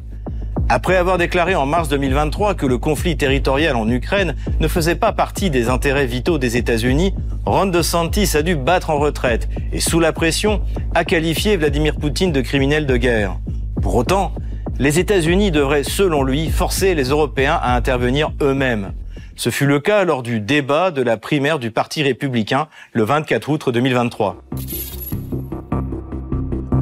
Après 0.71 0.97
avoir 0.97 1.18
déclaré 1.18 1.54
en 1.54 1.66
mars 1.66 1.88
2023 1.90 2.54
que 2.54 2.64
le 2.64 2.78
conflit 2.78 3.18
territorial 3.18 3.76
en 3.76 3.88
Ukraine 3.88 4.35
ne 4.61 4.68
faisait 4.68 4.94
pas 4.94 5.12
partie 5.12 5.50
des 5.50 5.68
intérêts 5.68 6.06
vitaux 6.06 6.38
des 6.38 6.56
États-Unis, 6.56 7.14
Ron 7.44 7.66
DeSantis 7.66 8.35
a 8.35 8.42
dû 8.42 8.56
battre 8.56 8.88
en 8.88 8.99
retraite 8.99 9.49
et, 9.73 9.80
sous 9.80 10.00
la 10.00 10.12
pression, 10.12 10.62
a 10.94 11.04
qualifié 11.04 11.59
Vladimir 11.59 11.97
Poutine 11.97 12.33
de 12.33 12.40
criminel 12.40 12.87
de 12.87 12.97
guerre. 12.97 13.37
Pour 13.83 13.94
autant, 13.94 14.33
les 14.78 14.99
États-Unis 14.99 15.50
devraient, 15.50 15.85
selon 15.85 16.23
lui, 16.23 16.49
forcer 16.49 16.94
les 16.94 17.11
Européens 17.11 17.61
à 17.62 17.76
intervenir 17.76 18.33
eux-mêmes. 18.40 18.94
Ce 19.37 19.50
fut 19.50 19.66
le 19.66 19.80
cas 19.80 20.04
lors 20.04 20.23
du 20.23 20.40
débat 20.40 20.90
de 20.90 21.02
la 21.02 21.18
primaire 21.18 21.59
du 21.59 21.71
Parti 21.73 22.02
républicain 22.02 22.68
le 22.92 23.02
24 23.02 23.49
août 23.50 23.68
2023. 23.71 24.42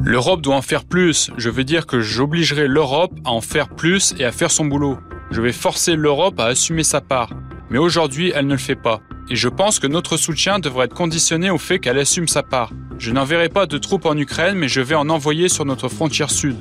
L'Europe 0.05 0.41
doit 0.41 0.57
en 0.57 0.61
faire 0.61 0.83
plus. 0.83 1.31
Je 1.37 1.49
veux 1.49 1.63
dire 1.63 1.87
que 1.87 2.01
j'obligerai 2.01 2.67
l'Europe 2.67 3.13
à 3.23 3.31
en 3.31 3.39
faire 3.39 3.69
plus 3.69 4.13
et 4.19 4.25
à 4.25 4.33
faire 4.33 4.51
son 4.51 4.65
boulot. 4.65 4.97
Je 5.31 5.41
vais 5.41 5.53
forcer 5.53 5.95
l'Europe 5.95 6.41
à 6.41 6.47
assumer 6.47 6.83
sa 6.83 6.99
part. 6.99 7.29
Mais 7.69 7.77
aujourd'hui, 7.77 8.33
elle 8.35 8.47
ne 8.47 8.51
le 8.51 8.57
fait 8.57 8.75
pas. 8.75 8.99
Et 9.29 9.37
je 9.37 9.47
pense 9.47 9.79
que 9.79 9.87
notre 9.87 10.17
soutien 10.17 10.59
devrait 10.59 10.85
être 10.85 10.93
conditionné 10.93 11.49
au 11.49 11.57
fait 11.57 11.79
qu'elle 11.79 11.97
assume 11.97 12.27
sa 12.27 12.43
part. 12.43 12.71
Je 12.99 13.11
n'enverrai 13.11 13.47
pas 13.47 13.65
de 13.65 13.77
troupes 13.77 14.05
en 14.05 14.17
Ukraine, 14.17 14.57
mais 14.57 14.67
je 14.67 14.81
vais 14.81 14.95
en 14.95 15.07
envoyer 15.07 15.47
sur 15.47 15.63
notre 15.63 15.87
frontière 15.87 16.29
sud. 16.29 16.57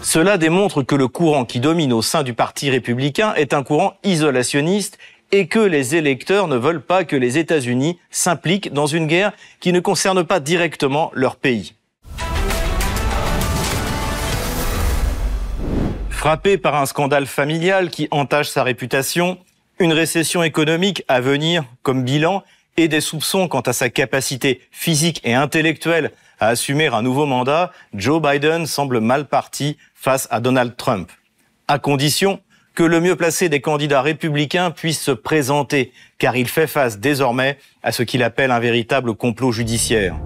Cela 0.00 0.38
démontre 0.38 0.82
que 0.82 0.94
le 0.94 1.08
courant 1.08 1.44
qui 1.44 1.60
domine 1.60 1.92
au 1.92 2.00
sein 2.00 2.22
du 2.22 2.32
Parti 2.32 2.70
républicain 2.70 3.34
est 3.34 3.52
un 3.52 3.62
courant 3.62 3.98
isolationniste 4.02 4.96
et 5.30 5.46
que 5.46 5.58
les 5.58 5.94
électeurs 5.94 6.48
ne 6.48 6.56
veulent 6.56 6.80
pas 6.80 7.04
que 7.04 7.16
les 7.16 7.36
États-Unis 7.36 7.98
s'impliquent 8.10 8.72
dans 8.72 8.86
une 8.86 9.06
guerre 9.06 9.32
qui 9.60 9.74
ne 9.74 9.80
concerne 9.80 10.24
pas 10.24 10.40
directement 10.40 11.10
leur 11.12 11.36
pays. 11.36 11.74
Frappé 16.18 16.58
par 16.58 16.74
un 16.74 16.84
scandale 16.84 17.26
familial 17.26 17.90
qui 17.90 18.08
entache 18.10 18.48
sa 18.48 18.64
réputation, 18.64 19.38
une 19.78 19.92
récession 19.92 20.42
économique 20.42 21.04
à 21.06 21.20
venir 21.20 21.62
comme 21.84 22.02
bilan 22.02 22.42
et 22.76 22.88
des 22.88 23.00
soupçons 23.00 23.46
quant 23.46 23.60
à 23.60 23.72
sa 23.72 23.88
capacité 23.88 24.60
physique 24.72 25.20
et 25.22 25.34
intellectuelle 25.34 26.10
à 26.40 26.48
assumer 26.48 26.88
un 26.88 27.02
nouveau 27.02 27.24
mandat, 27.24 27.70
Joe 27.94 28.20
Biden 28.20 28.66
semble 28.66 28.98
mal 28.98 29.28
parti 29.28 29.76
face 29.94 30.26
à 30.32 30.40
Donald 30.40 30.76
Trump. 30.76 31.08
À 31.68 31.78
condition 31.78 32.40
que 32.74 32.82
le 32.82 33.00
mieux 33.00 33.14
placé 33.14 33.48
des 33.48 33.60
candidats 33.60 34.02
républicains 34.02 34.72
puisse 34.72 35.00
se 35.00 35.12
présenter, 35.12 35.92
car 36.18 36.36
il 36.36 36.48
fait 36.48 36.66
face 36.66 36.98
désormais 36.98 37.58
à 37.84 37.92
ce 37.92 38.02
qu'il 38.02 38.24
appelle 38.24 38.50
un 38.50 38.58
véritable 38.58 39.14
complot 39.14 39.52
judiciaire. 39.52 40.16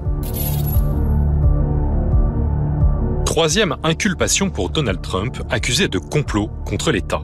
Troisième 3.32 3.76
inculpation 3.82 4.50
pour 4.50 4.68
Donald 4.68 5.00
Trump, 5.00 5.42
accusé 5.48 5.88
de 5.88 5.96
complot 5.96 6.50
contre 6.66 6.92
l'État. 6.92 7.22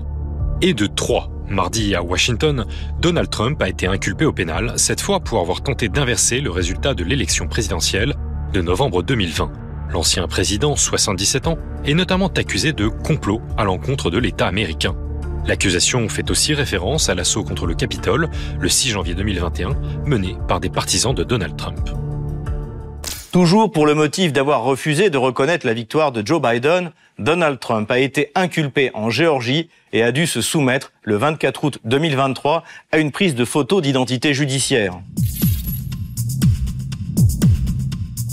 Et 0.62 0.72
de 0.72 0.86
trois. 0.86 1.28
Mardi 1.50 1.94
à 1.94 2.02
Washington, 2.02 2.64
Donald 2.98 3.28
Trump 3.28 3.60
a 3.60 3.68
été 3.68 3.86
inculpé 3.86 4.24
au 4.24 4.32
pénal, 4.32 4.72
cette 4.76 5.02
fois 5.02 5.20
pour 5.20 5.38
avoir 5.38 5.60
tenté 5.60 5.90
d'inverser 5.90 6.40
le 6.40 6.50
résultat 6.50 6.94
de 6.94 7.04
l'élection 7.04 7.46
présidentielle 7.46 8.14
de 8.54 8.62
novembre 8.62 9.02
2020. 9.02 9.52
L'ancien 9.90 10.26
président, 10.28 10.76
77 10.76 11.46
ans, 11.46 11.58
est 11.84 11.92
notamment 11.92 12.28
accusé 12.28 12.72
de 12.72 12.88
complot 12.88 13.42
à 13.58 13.64
l'encontre 13.64 14.10
de 14.10 14.16
l'État 14.16 14.46
américain. 14.46 14.96
L'accusation 15.44 16.08
fait 16.08 16.30
aussi 16.30 16.54
référence 16.54 17.10
à 17.10 17.14
l'assaut 17.14 17.44
contre 17.44 17.66
le 17.66 17.74
Capitole 17.74 18.30
le 18.58 18.68
6 18.70 18.92
janvier 18.92 19.14
2021, 19.14 19.76
mené 20.06 20.38
par 20.48 20.58
des 20.58 20.70
partisans 20.70 21.14
de 21.14 21.22
Donald 21.22 21.54
Trump. 21.58 21.90
Toujours 23.32 23.70
pour 23.70 23.84
le 23.84 23.94
motif 23.94 24.32
d'avoir 24.32 24.62
refusé 24.62 25.10
de 25.10 25.18
reconnaître 25.18 25.66
la 25.66 25.74
victoire 25.74 26.12
de 26.12 26.26
Joe 26.26 26.40
Biden, 26.40 26.92
Donald 27.18 27.60
Trump 27.60 27.90
a 27.90 27.98
été 27.98 28.30
inculpé 28.34 28.90
en 28.94 29.10
Géorgie 29.10 29.68
et 29.92 30.02
a 30.02 30.12
dû 30.12 30.26
se 30.26 30.40
soumettre 30.40 30.92
le 31.02 31.16
24 31.16 31.64
août 31.64 31.78
2023 31.84 32.64
à 32.90 32.98
une 32.98 33.12
prise 33.12 33.34
de 33.34 33.44
photo 33.44 33.82
d'identité 33.82 34.32
judiciaire. 34.32 34.94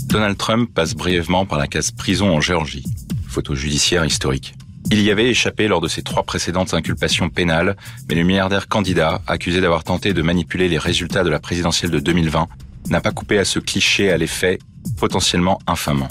Donald 0.06 0.38
Trump 0.38 0.70
passe 0.72 0.94
brièvement 0.94 1.44
par 1.44 1.58
la 1.58 1.66
case 1.66 1.90
prison 1.90 2.34
en 2.34 2.40
Géorgie. 2.40 2.84
Photo 3.28 3.54
judiciaire 3.54 4.06
historique. 4.06 4.54
Il 4.90 5.02
y 5.02 5.10
avait 5.10 5.28
échappé 5.28 5.68
lors 5.68 5.82
de 5.82 5.88
ses 5.88 6.02
trois 6.02 6.22
précédentes 6.22 6.72
inculpations 6.72 7.28
pénales, 7.28 7.76
mais 8.08 8.14
le 8.14 8.22
milliardaire 8.22 8.66
candidat, 8.66 9.20
accusé 9.26 9.60
d'avoir 9.60 9.84
tenté 9.84 10.14
de 10.14 10.22
manipuler 10.22 10.68
les 10.68 10.78
résultats 10.78 11.22
de 11.22 11.28
la 11.28 11.40
présidentielle 11.40 11.90
de 11.90 11.98
2020, 11.98 12.46
n'a 12.88 13.00
pas 13.02 13.10
coupé 13.10 13.38
à 13.38 13.44
ce 13.44 13.58
cliché 13.58 14.10
à 14.10 14.16
l'effet 14.16 14.58
potentiellement 14.98 15.58
infamant. 15.66 16.08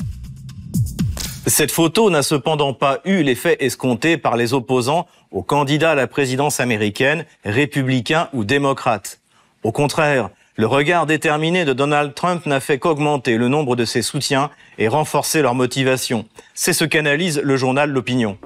Cette 1.47 1.71
photo 1.71 2.09
n'a 2.09 2.23
cependant 2.23 2.73
pas 2.73 3.01
eu 3.05 3.21
l'effet 3.21 3.57
escompté 3.59 4.17
par 4.17 4.35
les 4.35 4.53
opposants 4.53 5.05
aux 5.31 5.43
candidats 5.43 5.91
à 5.91 5.95
la 5.95 6.07
présidence 6.07 6.59
américaine, 6.59 7.25
républicains 7.43 8.29
ou 8.33 8.43
démocrates. 8.43 9.19
Au 9.63 9.71
contraire, 9.71 10.29
le 10.57 10.65
regard 10.65 11.05
déterminé 11.05 11.65
de 11.65 11.73
Donald 11.73 12.15
Trump 12.15 12.45
n'a 12.45 12.59
fait 12.59 12.79
qu'augmenter 12.79 13.37
le 13.37 13.47
nombre 13.47 13.75
de 13.75 13.85
ses 13.85 14.01
soutiens 14.01 14.49
et 14.77 14.87
renforcer 14.87 15.41
leur 15.41 15.53
motivation. 15.53 16.25
C'est 16.53 16.73
ce 16.73 16.85
qu'analyse 16.85 17.41
le 17.43 17.57
journal 17.57 17.91
L'Opinion. 17.91 18.37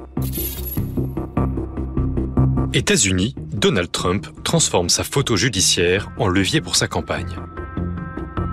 États-Unis, 2.74 3.36
Donald 3.54 3.92
Trump 3.92 4.28
transforme 4.44 4.90
sa 4.90 5.04
photo 5.04 5.38
judiciaire 5.38 6.10
en 6.18 6.28
levier 6.28 6.62
pour 6.62 6.76
sa 6.76 6.88
campagne. 6.88 7.36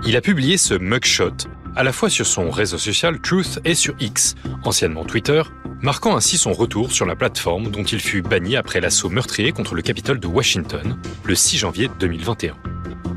Il 0.05 0.15
a 0.15 0.21
publié 0.21 0.57
ce 0.57 0.75
mugshot 0.75 1.47
à 1.77 1.83
la 1.83 1.93
fois 1.93 2.09
sur 2.09 2.25
son 2.25 2.49
réseau 2.49 2.79
social 2.79 3.19
Truth 3.21 3.59
et 3.63 3.75
sur 3.75 3.93
X, 3.99 4.33
anciennement 4.63 5.05
Twitter, 5.05 5.43
marquant 5.83 6.17
ainsi 6.17 6.39
son 6.39 6.51
retour 6.51 6.91
sur 6.91 7.05
la 7.05 7.15
plateforme 7.15 7.69
dont 7.69 7.83
il 7.83 7.99
fut 7.99 8.23
banni 8.23 8.55
après 8.55 8.81
l'assaut 8.81 9.09
meurtrier 9.09 9.51
contre 9.51 9.75
le 9.75 9.83
Capitole 9.83 10.19
de 10.19 10.25
Washington 10.25 10.97
le 11.23 11.35
6 11.35 11.59
janvier 11.59 11.87
2021. 11.99 12.55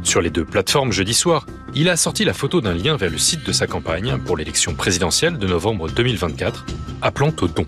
Sur 0.03 0.21
les 0.21 0.29
deux 0.29 0.45
plateformes 0.45 0.93
jeudi 0.93 1.15
soir, 1.15 1.47
il 1.75 1.89
a 1.89 1.97
sorti 1.97 2.27
la 2.27 2.35
photo 2.35 2.61
d'un 2.61 2.75
lien 2.75 2.99
vers 2.99 3.11
le 3.11 3.17
site 3.17 3.47
de 3.47 3.53
sa 3.53 3.67
campagne 3.67 4.19
pour 4.27 4.37
l'élection 4.37 4.75
présidentielle 4.75 5.39
de 5.39 5.47
novembre 5.47 5.89
2024, 5.89 6.67
appelant 7.01 7.33
au 7.41 7.49
don. 7.49 7.65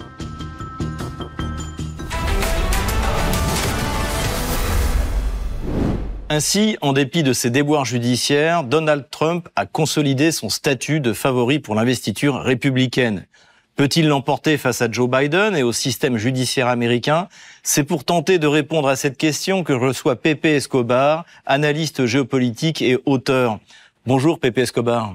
Ainsi, 6.35 6.79
en 6.81 6.95
dépit 6.95 7.23
de 7.23 7.35
ses 7.35 7.51
déboires 7.51 7.85
judiciaires, 7.85 8.65
Donald 8.65 9.05
Trump 9.11 9.51
a 9.55 9.67
consolidé 9.67 10.33
son 10.33 10.49
statut 10.49 10.99
de 10.99 11.13
favori 11.13 11.59
pour 11.59 11.75
l'investiture 11.75 12.41
républicaine. 12.41 13.27
Peut-il 13.77 14.09
l'emporter 14.09 14.57
face 14.57 14.81
à 14.81 14.91
Joe 14.91 15.11
Biden 15.11 15.55
et 15.55 15.63
au 15.63 15.73
système 15.73 16.17
judiciaire 16.17 16.69
américain? 16.69 17.29
C'est 17.63 17.85
pour 17.85 18.05
tenter 18.05 18.39
de 18.39 18.47
répondre 18.47 18.89
à 18.89 18.97
cette 18.97 19.19
question 19.19 19.63
que 19.63 19.75
je 19.75 19.79
reçois 19.79 20.17
Pepe 20.17 20.47
Escobar, 20.47 21.27
analyste 21.45 22.07
géopolitique 22.07 22.81
et 22.81 22.97
auteur. 23.05 23.59
Bonjour 24.07 24.41
Pepe 24.41 24.57
Escobar. 24.57 25.15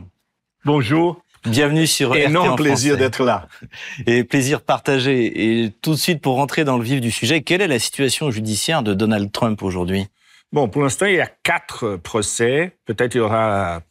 Bonjour. 0.66 1.20
Bienvenue 1.48 1.88
sur 1.88 2.16
Énorme 2.16 2.56
plaisir 2.58 2.96
d'être 2.96 3.24
là. 3.24 3.48
Et 4.06 4.24
plaisir 4.24 4.62
partagé. 4.62 5.64
Et 5.64 5.72
tout 5.82 5.94
de 5.94 6.00
suite, 6.00 6.22
pour 6.22 6.36
rentrer 6.36 6.64
dans 6.64 6.78
le 6.78 6.84
vif 6.84 7.02
du 7.02 7.10
sujet, 7.10 7.42
quelle 7.42 7.62
est 7.62 7.68
la 7.68 7.80
situation 7.80 8.30
judiciaire 8.30 8.84
de 8.84 8.94
Donald 8.94 9.32
Trump 9.32 9.64
aujourd'hui? 9.64 10.10
Bon, 10.52 10.70
pour 10.70 10.82
l'instant, 10.84 11.06
il 11.06 11.16
y 11.16 11.22
a 11.22 11.28
quatre 11.28 11.98
procès. 11.98 12.78
Peut-être 12.86 13.16
il 13.16 13.18
y 13.18 13.22
aura 13.22 13.82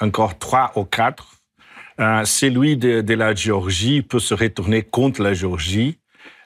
encore 0.00 0.38
trois 0.38 0.72
ou 0.76 0.84
quatre. 0.84 1.42
Euh, 1.98 2.24
celui 2.24 2.76
de, 2.76 3.00
de, 3.00 3.14
la 3.14 3.34
Géorgie 3.34 4.02
peut 4.02 4.18
se 4.18 4.34
retourner 4.34 4.82
contre 4.82 5.22
la 5.22 5.32
Géorgie. 5.32 5.98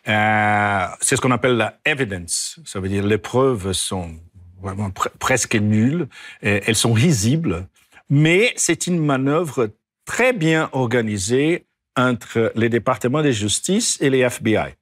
Euh, 0.09 0.87
c'est 1.01 1.17
ce 1.17 1.21
qu'on 1.21 1.33
appelle 1.33 1.57
la 1.57 1.79
evidence. 1.85 2.61
Ça 2.65 2.79
veut 2.79 2.89
dire 2.89 3.05
les 3.05 3.19
preuves 3.19 3.73
sont 3.73 4.15
vraiment 4.63 4.91
pre 4.91 5.09
presque 5.19 5.57
nulles. 5.57 6.07
Elles 6.41 6.77
sont 6.77 6.93
risibles. 6.93 7.67
Mais 8.09 8.53
c'est 8.57 8.87
une 8.87 9.05
manœuvre 9.05 9.71
très 10.05 10.33
bien 10.33 10.69
organisée 10.73 11.67
entre 11.97 12.53
les 12.55 12.69
départements 12.69 13.23
de 13.23 13.31
justice 13.31 13.99
et 14.01 14.11
les 14.11 14.21
FBI, 14.21 14.75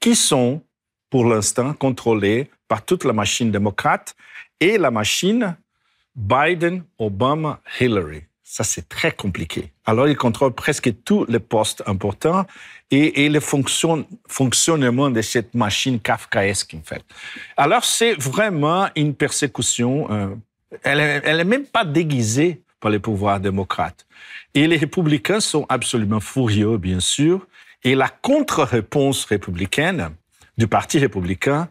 qui 0.00 0.14
sont 0.14 0.62
pour 1.10 1.24
l'instant 1.24 1.72
contrôlés 1.72 2.50
par 2.68 2.84
toute 2.84 3.04
la 3.04 3.12
machine 3.12 3.50
démocrate 3.50 4.16
et 4.60 4.78
la 4.78 4.90
machine 4.90 5.56
Biden, 6.14 6.84
Obama, 6.98 7.60
Hillary. 7.78 8.22
Ça, 8.42 8.64
c'est 8.64 8.88
très 8.88 9.12
compliqué. 9.12 9.72
Alors, 9.84 10.08
ils 10.08 10.16
contrôlent 10.16 10.54
presque 10.54 10.90
tous 11.04 11.26
les 11.28 11.40
postes 11.40 11.82
importants 11.86 12.46
et, 12.90 13.24
et 13.24 13.28
le 13.28 13.40
fonction, 13.40 14.06
fonctionnement 14.28 15.10
de 15.10 15.20
cette 15.20 15.52
machine 15.54 16.00
kafkaesque, 16.00 16.74
en 16.74 16.82
fait. 16.82 17.04
Alors, 17.56 17.84
c'est 17.84 18.14
vraiment 18.14 18.88
une 18.94 19.14
persécution. 19.14 20.10
Euh, 20.10 20.34
elle 20.84 21.36
n'est 21.36 21.44
même 21.44 21.66
pas 21.66 21.84
déguisée 21.84 22.62
par 22.80 22.90
les 22.90 23.00
pouvoirs 23.00 23.40
démocrates. 23.40 24.06
Et 24.54 24.66
les 24.66 24.76
républicains 24.76 25.40
sont 25.40 25.66
absolument 25.68 26.20
furieux, 26.20 26.78
bien 26.78 27.00
sûr. 27.00 27.46
Et 27.82 27.94
la 27.94 28.08
contre-réponse 28.08 29.24
républicaine 29.24 30.10
du 30.56 30.66
Parti 30.66 30.98
républicain, 30.98 31.68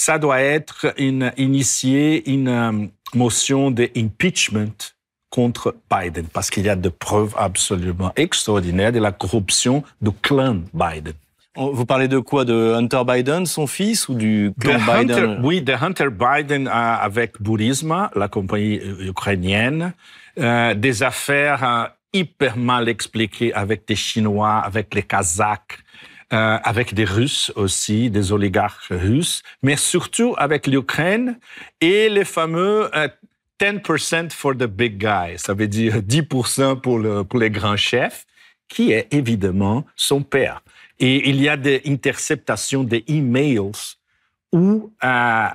ça 0.00 0.18
doit 0.18 0.40
être 0.40 0.94
une, 0.96 1.30
initier 1.36 2.30
une 2.30 2.48
euh, 2.48 2.86
motion 3.14 3.70
d'impeachment 3.70 4.94
contre 5.28 5.76
Biden, 5.90 6.24
parce 6.32 6.48
qu'il 6.48 6.64
y 6.64 6.70
a 6.70 6.74
des 6.74 6.88
preuves 6.88 7.34
absolument 7.36 8.10
extraordinaires 8.16 8.92
de 8.92 8.98
la 8.98 9.12
corruption 9.12 9.84
du 10.00 10.10
clan 10.22 10.62
Biden. 10.72 11.12
Vous 11.54 11.84
parlez 11.84 12.08
de 12.08 12.18
quoi? 12.18 12.46
De 12.46 12.74
Hunter 12.74 13.02
Biden, 13.06 13.44
son 13.44 13.66
fils, 13.66 14.08
ou 14.08 14.14
du 14.14 14.52
clan 14.58 14.78
Biden? 14.78 15.40
Oui, 15.42 15.60
de 15.60 15.74
Hunter 15.74 16.08
Biden 16.10 16.66
euh, 16.66 16.70
avec 16.70 17.38
Burisma, 17.38 18.10
la 18.16 18.28
compagnie 18.28 18.78
euh, 18.78 19.08
ukrainienne, 19.08 19.92
euh, 20.38 20.72
des 20.72 21.02
affaires 21.02 21.92
hyper 22.14 22.56
mal 22.56 22.88
expliquées 22.88 23.52
avec 23.52 23.86
des 23.86 23.96
Chinois, 23.96 24.62
avec 24.64 24.94
les 24.94 25.02
Kazakhs, 25.02 25.78
euh, 26.32 26.58
avec 26.62 26.94
des 26.94 27.04
Russes 27.04 27.52
aussi, 27.56 28.10
des 28.10 28.32
oligarques 28.32 28.86
russes, 28.90 29.42
mais 29.62 29.76
surtout 29.76 30.34
avec 30.38 30.66
l'Ukraine 30.66 31.38
et 31.80 32.08
les 32.08 32.24
fameux 32.24 32.88
euh, 32.96 33.08
10% 33.60 34.30
for 34.30 34.54
the 34.54 34.64
big 34.64 34.98
guy, 34.98 35.38
ça 35.38 35.54
veut 35.54 35.68
dire 35.68 35.96
10% 35.98 36.80
pour, 36.80 36.98
le, 36.98 37.24
pour 37.24 37.38
les 37.38 37.50
grands 37.50 37.76
chefs, 37.76 38.26
qui 38.68 38.92
est 38.92 39.12
évidemment 39.12 39.84
son 39.96 40.22
père. 40.22 40.62
Et 40.98 41.28
il 41.28 41.40
y 41.42 41.48
a 41.48 41.56
des 41.56 41.82
interceptations 41.86 42.84
des 42.84 43.04
emails 43.08 43.58
où 44.52 44.92
euh, 45.02 45.46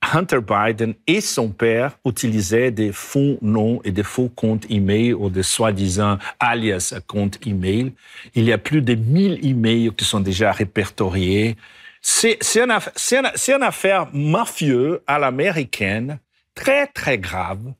Hunter 0.00 0.38
Biden 0.40 0.94
et 1.06 1.20
son 1.20 1.50
père 1.50 1.98
utilisaient 2.04 2.70
des 2.70 2.92
faux 2.92 3.38
noms 3.42 3.80
et 3.84 3.90
des 3.90 4.02
faux 4.02 4.30
comptes 4.34 4.70
email 4.70 5.12
ou 5.12 5.28
des 5.28 5.42
soi-disant 5.42 6.18
alias 6.40 6.94
comptes 7.06 7.38
email. 7.46 7.92
Il 8.34 8.44
y 8.44 8.52
a 8.52 8.58
plus 8.58 8.80
de 8.80 8.94
1000 8.94 9.44
emails 9.44 9.90
qui 9.96 10.04
sont 10.04 10.20
déjà 10.20 10.52
répertoriés. 10.52 11.56
C'est 12.00 12.38
une, 12.56 13.62
affaire 13.62 14.08
mafieuse 14.12 15.00
à 15.06 15.18
l'américaine, 15.18 16.18
très, 16.54 16.86
très 16.86 17.18
grave. 17.18 17.72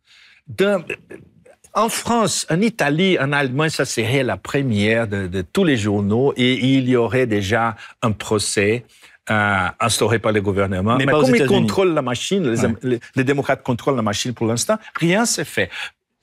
En 1.74 1.88
France, 1.88 2.46
en 2.50 2.60
Italie, 2.60 3.18
en 3.18 3.32
Allemagne, 3.32 3.70
ça 3.70 3.84
serait 3.84 4.24
la 4.24 4.36
première 4.36 5.06
de, 5.06 5.42
tous 5.42 5.64
les 5.64 5.76
journaux 5.76 6.32
et 6.36 6.54
il 6.54 6.88
y 6.88 6.96
aurait 6.96 7.26
déjà 7.26 7.76
un 8.02 8.10
procès 8.10 8.84
instauré 9.28 10.18
par 10.18 10.32
le 10.32 10.40
gouvernement. 10.40 10.96
Mais, 10.96 11.06
comme 11.06 11.34
ils 11.34 11.46
contrôlent 11.46 11.94
la 11.94 12.02
machine, 12.02 12.54
les, 12.82 13.00
les, 13.14 13.24
démocrates 13.24 13.62
contrôlent 13.62 13.96
la 13.96 14.02
machine 14.02 14.34
pour 14.34 14.46
l'instant, 14.46 14.76
rien 14.98 15.26
s'est 15.26 15.44
fait. 15.44 15.70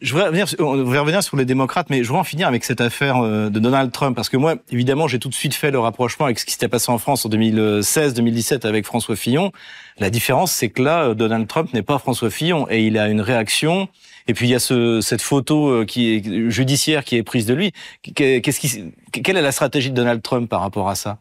Je 0.02 0.12
voudrais 0.12 0.28
revenir, 0.28 0.46
on 0.60 0.84
va 0.84 1.00
revenir 1.00 1.24
sur 1.24 1.38
les 1.38 1.46
démocrates, 1.46 1.90
mais 1.90 2.04
je 2.04 2.10
voudrais 2.10 2.20
en 2.20 2.26
finir 2.26 2.50
avec 2.50 2.66
cette 2.66 2.82
affaire 2.82 3.18
euh, 3.18 3.50
de 3.50 3.60
Donald 3.60 3.94
Trump, 3.94 4.14
parce 4.14 4.28
que 4.28 4.36
moi, 4.36 4.56
évidemment, 4.70 5.08
j'ai 5.08 5.20
tout 5.20 5.30
de 5.30 5.34
suite 5.34 5.54
fait 5.54 5.72
le 5.72 5.80
rapprochement 5.80 6.26
avec 6.26 6.38
ce 6.38 6.46
qui 6.46 6.52
s'était 6.52 6.68
passé 6.68 6.92
en 6.92 6.98
France 6.98 7.26
en 7.26 7.30
2016-2017 7.30 8.68
avec 8.68 8.86
François 8.86 9.16
Fillon. 9.16 9.54
La 9.98 10.10
différence, 10.10 10.52
c'est 10.52 10.68
que 10.68 10.82
là, 10.82 11.14
Donald 11.14 11.48
Trump 11.48 11.74
n'est 11.74 11.82
pas 11.82 11.98
François 11.98 12.30
Fillon, 12.30 12.68
et 12.70 12.86
il 12.86 12.98
a 12.98 13.08
une 13.08 13.22
réaction. 13.22 13.88
Et 14.28 14.34
puis 14.34 14.48
il 14.48 14.52
y 14.52 14.56
a 14.56 14.60
ce, 14.60 15.00
cette 15.00 15.22
photo 15.22 15.70
euh, 15.70 15.86
qui 15.86 16.16
est 16.16 16.50
judiciaire 16.50 17.06
qui 17.06 17.16
est 17.16 17.24
prise 17.24 17.46
de 17.46 17.54
lui. 17.54 17.72
Qu'est-ce 18.16 18.60
qui, 18.60 18.92
quelle 19.12 19.38
est 19.38 19.42
la 19.42 19.52
stratégie 19.54 19.92
de 19.92 19.96
Donald 19.96 20.22
Trump 20.22 20.50
par 20.50 20.60
rapport 20.60 20.90
à 20.90 20.96
ça? 20.96 21.20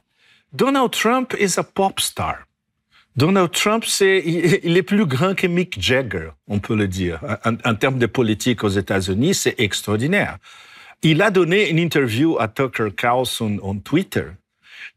Donald 0.54 0.92
Trump 0.92 1.34
is 1.40 1.58
a 1.58 1.64
pop 1.64 1.98
star. 1.98 2.46
Donald 3.16 3.50
Trump, 3.50 3.84
c'est, 3.86 4.22
il 4.24 4.76
est 4.76 4.82
plus 4.82 5.04
grand 5.04 5.34
que 5.34 5.48
Mick 5.48 5.80
Jagger, 5.80 6.30
on 6.48 6.60
peut 6.60 6.76
le 6.76 6.86
dire. 6.86 7.20
En, 7.44 7.74
termes 7.74 7.98
de 7.98 8.06
politique 8.06 8.62
aux 8.62 8.68
États-Unis, 8.68 9.34
c'est 9.34 9.54
extraordinaire. 9.58 10.38
Il 11.02 11.22
a 11.22 11.30
donné 11.30 11.70
une 11.70 11.78
interview 11.78 12.38
à 12.38 12.48
Tucker 12.48 12.88
Carlson 12.96 13.58
on 13.62 13.78
Twitter. 13.78 14.26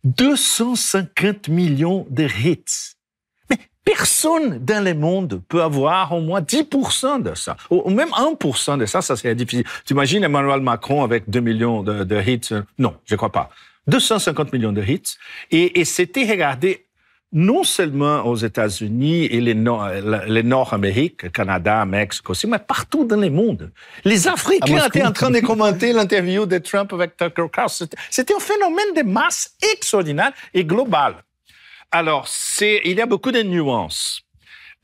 250 0.03 1.47
millions 1.47 2.05
de 2.09 2.25
hits. 2.25 2.95
Mais 3.49 3.57
personne 3.83 4.59
dans 4.63 4.83
le 4.83 4.93
monde 4.93 5.41
peut 5.47 5.63
avoir 5.63 6.11
au 6.11 6.21
moins 6.21 6.41
10% 6.41 7.23
de 7.23 7.35
ça. 7.35 7.57
Ou 7.71 7.89
même 7.89 8.09
1% 8.09 8.77
de 8.77 8.85
ça, 8.85 9.01
ça 9.01 9.15
serait 9.15 9.35
difficile. 9.35 9.65
Tu 9.85 9.93
imagines 9.93 10.23
Emmanuel 10.23 10.61
Macron 10.61 11.03
avec 11.03 11.29
2 11.29 11.39
millions 11.39 11.81
de, 11.83 12.03
de 12.03 12.21
hits? 12.21 12.53
Non, 12.77 12.95
je 13.05 13.15
crois 13.15 13.31
pas. 13.31 13.49
250 13.87 14.53
millions 14.53 14.73
de 14.73 14.83
hits. 14.83 15.17
Et, 15.51 15.79
et 15.79 15.85
c'était 15.85 16.29
regardé 16.29 16.87
non 17.33 17.63
seulement 17.63 18.25
aux 18.25 18.35
États-Unis 18.35 19.25
et 19.25 19.41
les, 19.41 19.53
Nord, 19.53 19.89
les 20.27 20.43
Nord-Amériques, 20.43 21.31
Canada, 21.31 21.85
Mexique 21.85 22.29
aussi, 22.29 22.47
mais 22.47 22.59
partout 22.59 23.03
dans 23.03 23.19
le 23.19 23.29
monde. 23.29 23.71
Les 24.05 24.27
Africains 24.27 24.85
étaient 24.85 25.05
en 25.05 25.11
train 25.11 25.29
de 25.29 25.39
commenter 25.45 25.91
l'interview 25.91 26.45
de 26.45 26.57
Trump 26.57 26.93
avec 26.93 27.17
Tucker 27.17 27.47
Carlson. 27.51 27.87
C'était 28.09 28.33
un 28.33 28.39
phénomène 28.39 28.93
de 28.95 29.03
masse 29.03 29.55
extraordinaire 29.73 30.31
et 30.53 30.63
global. 30.63 31.15
Alors, 31.91 32.27
il 32.61 32.97
y 32.97 33.01
a 33.01 33.05
beaucoup 33.05 33.31
de 33.31 33.43
nuances. 33.43 34.21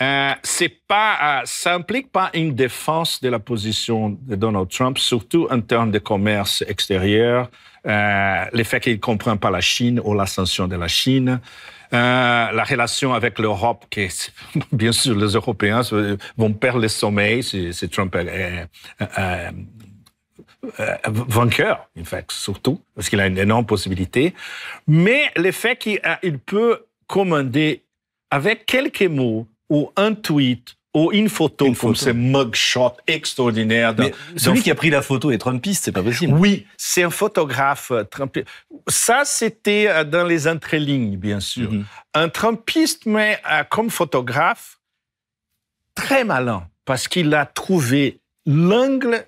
Euh, 0.02 0.32
c'est 0.42 0.82
pas, 0.88 1.18
euh, 1.22 1.42
ça 1.46 1.76
implique 1.76 2.12
pas 2.12 2.30
une 2.34 2.56
défense 2.56 3.22
de 3.22 3.30
la 3.30 3.40
position 3.40 4.18
de 4.22 4.36
Donald 4.36 4.68
Trump, 4.70 4.98
surtout 4.98 5.48
en 5.50 5.62
termes 5.62 5.92
de 5.92 6.00
commerce 6.00 6.64
extérieur, 6.68 7.50
euh, 7.86 8.46
le 8.52 8.64
fait 8.64 8.80
qu'il 8.80 8.94
ne 8.94 8.98
comprend 8.98 9.38
pas 9.38 9.52
la 9.52 9.62
Chine 9.62 10.00
ou 10.04 10.14
l'ascension 10.14 10.68
de 10.68 10.76
la 10.76 10.88
Chine, 10.88 11.40
euh, 11.94 12.52
la 12.52 12.64
relation 12.64 13.14
avec 13.14 13.40
l'Europe, 13.40 13.86
qui 13.90 14.08
bien 14.72 14.92
sûr 14.92 15.16
les 15.18 15.34
Européens 15.34 15.82
vont 16.38 16.54
perdre 16.54 16.80
le 16.80 16.88
sommeil 16.88 17.44
si, 17.44 17.90
Trump 17.90 18.16
est, 18.16 18.68
euh, 19.20 19.52
vainqueur, 21.08 21.90
en 22.00 22.06
fait, 22.06 22.32
surtout, 22.32 22.80
parce 22.96 23.10
qu'il 23.10 23.20
a 23.20 23.28
une 23.28 23.38
énorme 23.38 23.66
possibilité. 23.66 24.34
Mais 24.88 25.30
le 25.36 25.52
fait 25.52 25.76
qu'il 25.76 26.40
peut 26.46 26.86
commander 27.08 27.84
avec 28.32 28.66
quelques 28.66 29.04
mots 29.04 29.46
ou 29.70 29.92
un 29.98 30.14
tweet 30.14 30.76
ou 30.94 31.12
une 31.12 31.30
photo 31.30 31.66
une 31.66 31.76
comme 31.76 31.96
ces 31.96 32.14
mugshots 32.14 32.98
extraordinaires. 33.08 33.96
Mais 33.98 34.14
celui 34.38 34.62
qui 34.62 34.72
a 34.72 34.76
pris 34.76 34.90
la 34.90 35.02
photo 35.02 35.32
est 35.32 35.38
Trumpiste, 35.38 35.86
c'est 35.86 35.92
pas 35.92 36.04
possible. 36.04 36.34
Oui, 36.34 36.68
c'est 36.78 37.04
un 37.04 37.10
photographe 37.10 37.92
euh, 37.92 38.04
Trumpiste. 38.04 38.48
Ça, 38.88 39.24
c'était 39.26 39.88
euh, 39.88 40.04
dans 40.04 40.26
les 40.26 40.48
entrelignes, 40.48 41.18
bien 41.18 41.40
sûr. 41.40 41.72
Mhm. 41.72 41.86
Un 42.14 42.30
Trumpiste, 42.30 43.06
mais 43.06 43.40
euh, 43.52 43.64
comme 43.64 43.90
photographe, 43.90 44.80
très 45.96 46.24
malin, 46.24 46.68
parce 46.86 47.08
qu'il 47.08 47.34
a 47.34 47.46
trouvé 47.46 48.20
l'angle 48.46 49.26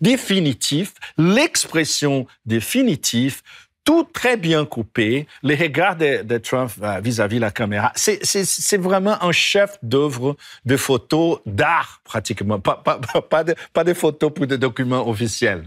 définitif, 0.00 0.94
l'expression 1.18 2.26
définitive 2.46 3.42
tout 3.90 4.04
très 4.04 4.36
bien 4.36 4.66
coupé, 4.66 5.26
les 5.42 5.56
regards 5.56 5.96
de, 5.96 6.38
Trump 6.38 6.70
euh, 6.80 7.00
vis-à-vis 7.00 7.40
la 7.40 7.50
caméra. 7.50 7.90
C'est 7.96 8.76
vraiment 8.76 9.20
un 9.20 9.32
chef 9.32 9.78
d'œuvre 9.82 10.36
de 10.64 10.76
photos 10.76 11.40
d'art, 11.44 12.00
pratiquement. 12.04 12.60
Pas, 12.60 13.84
de, 13.84 13.94
photos 13.94 14.32
pour 14.32 14.46
des 14.46 14.58
documents 14.58 15.08
officiels. 15.08 15.64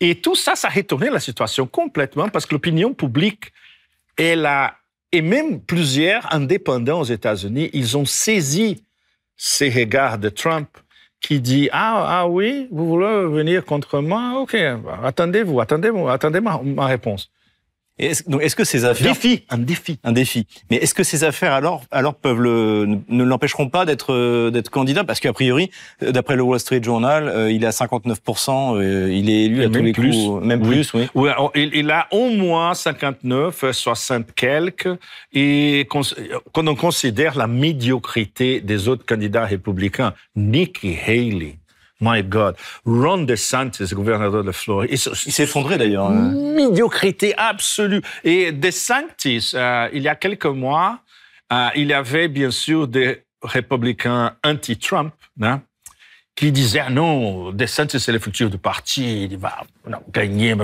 Et 0.00 0.14
tout 0.14 0.34
ça, 0.34 0.56
ça 0.56 0.68
a 0.68 0.70
retourné 0.70 1.10
la 1.10 1.20
situation 1.20 1.66
complètement 1.66 2.30
parce 2.30 2.46
que 2.46 2.54
l'opinion 2.54 2.94
publique, 2.94 3.52
elle 4.16 4.46
a, 4.46 4.76
et 5.12 5.20
même 5.20 5.60
plusieurs 5.60 6.34
indépendants 6.34 7.00
aux 7.00 7.10
États-Unis, 7.18 7.68
ils 7.74 7.98
ont 7.98 8.06
saisi 8.06 8.82
ces 9.36 9.68
regards 9.68 10.16
de 10.16 10.30
Trump 10.30 10.70
qui 11.20 11.40
dit 11.40 11.68
ah 11.72 12.20
ah 12.20 12.26
oui 12.26 12.68
vous 12.70 12.86
voulez 12.88 13.26
venir 13.26 13.66
contre 13.66 14.00
moi? 14.00 14.40
Ok 14.40 14.56
attendez-vous 15.02 15.60
attendez-vous 15.60 16.08
attendez 16.08 16.40
ma 16.40 16.86
réponse 16.86 17.30
est-ce 18.00 18.56
que 18.56 18.64
ces 18.64 18.84
affaires 18.84 19.12
défi, 19.12 19.44
un 19.50 19.58
défi, 19.58 19.98
un 20.04 20.12
défi. 20.12 20.46
Mais 20.70 20.76
est-ce 20.76 20.94
que 20.94 21.02
ces 21.02 21.24
affaires 21.24 21.52
alors 21.52 21.84
alors 21.90 22.14
peuvent 22.14 22.40
le 22.40 22.98
ne 23.08 23.24
l'empêcheront 23.24 23.68
pas 23.68 23.84
d'être 23.84 24.12
euh, 24.12 24.50
d'être 24.50 24.70
candidat? 24.70 25.04
Parce 25.04 25.20
qu'a 25.20 25.32
priori, 25.32 25.70
euh, 26.02 26.12
d'après 26.12 26.36
le 26.36 26.42
Wall 26.42 26.60
Street 26.60 26.82
Journal, 26.82 27.28
euh, 27.28 27.50
il 27.50 27.64
est 27.64 27.66
à 27.66 27.70
59% 27.70 28.80
il 29.12 29.30
est 29.30 29.44
élu 29.44 29.64
à 29.64 29.68
tous 29.68 29.82
les 29.82 29.92
plus. 29.92 30.12
coups, 30.12 30.44
même 30.44 30.62
plus, 30.62 30.92
oui. 30.94 31.08
oui 31.14 31.30
il, 31.54 31.90
a 31.90 32.08
au 32.10 32.30
moins 32.30 32.74
59, 32.74 33.72
60 33.72 34.32
quelques, 34.34 34.88
et 35.32 35.86
quand 35.90 36.68
on 36.68 36.74
considère 36.74 37.36
la 37.36 37.46
médiocrité 37.46 38.60
des 38.60 38.88
autres 38.88 39.04
candidats 39.04 39.44
républicains, 39.44 40.14
Nikki 40.36 40.96
Haley, 41.06 41.59
My 42.00 42.22
God. 42.22 42.56
Ron 42.86 43.24
DeSantis, 43.24 43.92
gouverneur 43.92 44.42
de 44.42 44.52
Floride. 44.52 44.90
Il 44.90 44.98
s'est 44.98 45.42
effondré 45.42 45.76
d'ailleurs. 45.76 46.06
Hein. 46.06 46.32
Médiocrité 46.54 47.34
absolue. 47.36 48.02
Et 48.24 48.52
DeSantis, 48.52 49.52
euh, 49.54 49.88
il 49.92 50.02
y 50.02 50.08
a 50.08 50.14
quelques 50.14 50.46
mois, 50.46 51.00
euh, 51.52 51.68
il 51.76 51.88
y 51.88 51.92
avait 51.92 52.28
bien 52.28 52.50
sûr 52.50 52.88
des 52.88 53.22
républicains 53.42 54.34
anti-Trump, 54.44 55.12
hein, 55.42 55.62
qui 56.34 56.52
disaient 56.52 56.84
ah 56.86 56.90
non, 56.90 57.52
DeSantis 57.52 58.00
c'est 58.00 58.12
le 58.12 58.18
futur 58.18 58.48
du 58.48 58.58
parti, 58.58 59.24
il 59.24 59.36
va 59.36 59.62
non, 59.86 59.98
gagner, 60.10 60.54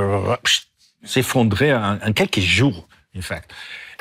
s'effondrer 1.03 1.75
en, 1.75 1.99
en, 2.03 2.13
quelques 2.13 2.41
jours, 2.41 2.89
en 3.17 3.21
fait. 3.21 3.43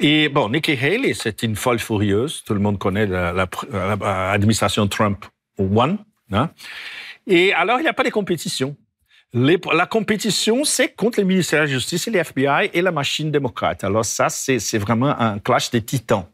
Et 0.02 0.30
bon, 0.30 0.50
Nikki 0.50 0.74
Haley, 0.74 1.14
c'est 1.14 1.44
une 1.44 1.56
folle 1.56 1.80
furieuse. 1.80 2.44
Tout 2.46 2.54
le 2.54 2.60
monde 2.60 2.78
connaît 2.78 3.08
l'administration 3.08 4.88
Trump 4.88 5.26
One. 5.58 6.00
Hein? 6.32 6.50
Et 7.28 7.54
alors, 7.54 7.80
il 7.80 7.84
n'y 7.84 7.90
a 7.90 7.94
pas 7.94 8.04
de 8.04 8.10
compétition. 8.10 8.76
la 9.34 9.86
compétition, 9.86 10.64
c'est 10.64 10.90
contre 10.96 11.20
le 11.20 11.26
ministère 11.26 11.62
de 11.62 11.66
la 11.66 11.72
Justice 11.72 12.08
et 12.08 12.12
les 12.12 12.20
FBI 12.20 12.70
et 12.74 12.82
la 12.82 12.92
machine 12.92 13.32
démocrate. 13.32 13.84
Alors 13.84 14.06
ça, 14.06 14.30
c'est 14.30 14.78
vraiment 14.78 15.20
un 15.20 15.40
clash 15.40 15.72
des 15.72 15.82
titans. 15.82 16.26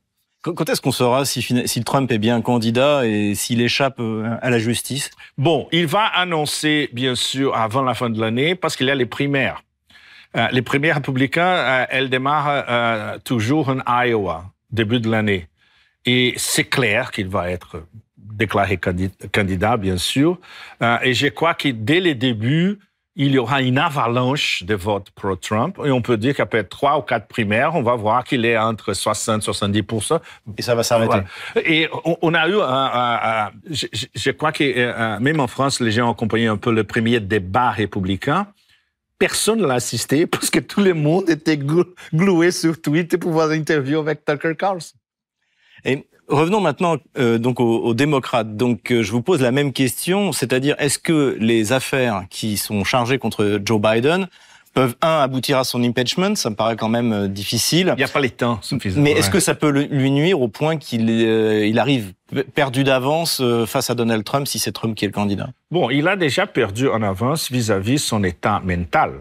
Quand 0.43 0.67
est-ce 0.69 0.81
qu'on 0.81 0.91
saura 0.91 1.23
si, 1.23 1.43
si, 1.43 1.83
Trump 1.83 2.11
est 2.11 2.17
bien 2.17 2.41
candidat 2.41 3.05
et 3.05 3.35
s'il 3.35 3.61
échappe 3.61 3.99
euh, 3.99 4.37
à 4.41 4.49
la 4.49 4.57
justice? 4.57 5.11
Bon, 5.37 5.67
il 5.71 5.85
va 5.85 6.05
annoncer, 6.05 6.89
bien 6.93 7.13
sûr, 7.13 7.55
avant 7.55 7.83
la 7.83 7.93
fin 7.93 8.09
de 8.09 8.19
l'année, 8.19 8.55
parce 8.55 8.75
qu'il 8.75 8.87
y 8.87 8.89
a 8.89 8.95
les 8.95 9.05
primaires. 9.05 9.63
Euh, 10.35 10.47
les 10.51 10.63
primaires 10.63 10.95
républicains, 10.95 11.45
euh, 11.45 11.85
elles 11.89 12.09
démarrent 12.09 13.19
toujours 13.23 13.69
en 13.69 14.03
Iowa, 14.03 14.45
début 14.71 14.99
de 14.99 15.11
l'année. 15.11 15.47
Et 16.05 16.33
c'est 16.37 16.63
clair 16.63 17.11
qu'il 17.11 17.27
va 17.27 17.51
être 17.51 17.83
déclaré 18.41 18.79
candidat, 19.31 19.77
bien 19.77 19.97
sûr. 19.97 20.39
Euh, 20.81 20.97
et 21.03 21.13
je 21.13 21.27
crois 21.27 21.53
que 21.53 21.69
dès 21.69 21.99
le 21.99 22.15
début, 22.15 22.79
il 23.15 23.33
y 23.33 23.37
aura 23.37 23.61
une 23.61 23.77
avalanche 23.77 24.63
de 24.63 24.73
votes 24.73 25.11
pro-Trump. 25.11 25.77
Et 25.85 25.91
on 25.91 26.01
peut 26.01 26.17
dire 26.17 26.33
qu'après 26.35 26.63
trois 26.63 26.97
ou 26.97 27.01
quatre 27.01 27.27
primaires, 27.27 27.75
on 27.75 27.83
va 27.83 27.95
voir 27.95 28.23
qu'il 28.23 28.45
est 28.45 28.57
entre 28.57 28.93
60 28.93 29.41
et 29.41 29.45
70 29.45 29.83
Et 30.57 30.61
ça 30.61 30.73
va 30.75 30.83
s'arrêter. 30.83 31.19
Et 31.65 31.87
on, 32.21 32.33
a 32.33 32.47
eu, 32.47 32.55
un, 32.59 33.51
je, 33.69 33.85
je, 34.15 34.31
crois 34.31 34.51
que 34.51 34.63
euh, 34.63 35.19
même 35.19 35.39
en 35.39 35.47
France, 35.47 35.81
les 35.81 35.91
gens 35.91 36.07
ont 36.07 36.13
accompagné 36.13 36.47
un 36.47 36.57
peu 36.57 36.71
le 36.71 36.83
premier 36.83 37.19
débat 37.19 37.69
républicain. 37.71 38.47
personne 39.19 39.61
l'a 39.67 39.75
assisté 39.75 40.25
parce 40.33 40.49
que 40.49 40.59
tout 40.59 40.81
le 40.81 40.93
monde 40.93 41.29
était 41.29 41.59
gloué 42.13 42.51
sur 42.51 42.81
Twitter 42.81 43.17
pour 43.17 43.31
voir 43.33 43.47
l'interview 43.47 43.99
avec 43.99 44.25
Tucker 44.25 44.55
Carlson. 44.55 44.95
Et 45.83 46.07
revenons 46.31 46.61
maintenant 46.61 46.97
euh, 47.17 47.37
donc 47.37 47.59
aux, 47.59 47.93
démocrates. 47.93 48.55
Donc 48.55 48.91
euh, 48.91 49.03
je 49.03 49.11
vous 49.11 49.21
pose 49.21 49.41
la 49.41 49.51
même 49.51 49.73
question, 49.73 50.31
c'est-à-dire 50.31 50.75
est-ce 50.79 50.97
que 50.97 51.37
les 51.39 51.73
affaires 51.73 52.23
qui 52.29 52.57
sont 52.57 52.83
chargées 52.83 53.17
contre 53.17 53.59
Joe 53.63 53.79
Biden 53.79 54.27
peuvent 54.73 54.95
un 55.01 55.19
aboutir 55.19 55.57
à 55.57 55.65
son 55.65 55.83
impeachment, 55.83 56.35
ça 56.35 56.49
me 56.49 56.55
paraît 56.55 56.77
quand 56.77 56.87
même 56.87 57.11
euh, 57.11 57.27
difficile. 57.27 57.93
Il 57.95 57.99
n'y 57.99 58.03
a 58.05 58.07
pas 58.07 58.21
les 58.21 58.29
temps 58.29 58.59
suffisants. 58.61 59.01
Mais 59.01 59.11
est-ce 59.11 59.29
que 59.29 59.41
ça 59.41 59.53
peut 59.53 59.69
lui 59.69 60.11
nuire 60.11 60.39
au 60.39 60.47
point 60.47 60.77
qu'il 60.77 61.09
il 61.09 61.77
arrive 61.77 62.13
perdu 62.55 62.85
d'avance 62.85 63.43
face 63.67 63.89
à 63.89 63.95
Donald 63.95 64.23
Trump 64.23 64.47
si 64.47 64.59
c'est 64.59 64.71
Trump 64.71 64.95
qui 64.95 65.03
est 65.03 65.09
le 65.09 65.13
candidat? 65.13 65.49
Bon, 65.71 65.89
il 65.89 66.07
a 66.07 66.15
déjà 66.15 66.47
perdu 66.47 66.87
en 66.87 67.01
avance 67.01 67.51
vis-à-vis 67.51 67.95
-vis 67.95 67.97
son 67.97 68.23
état 68.23 68.61
mental 68.63 69.11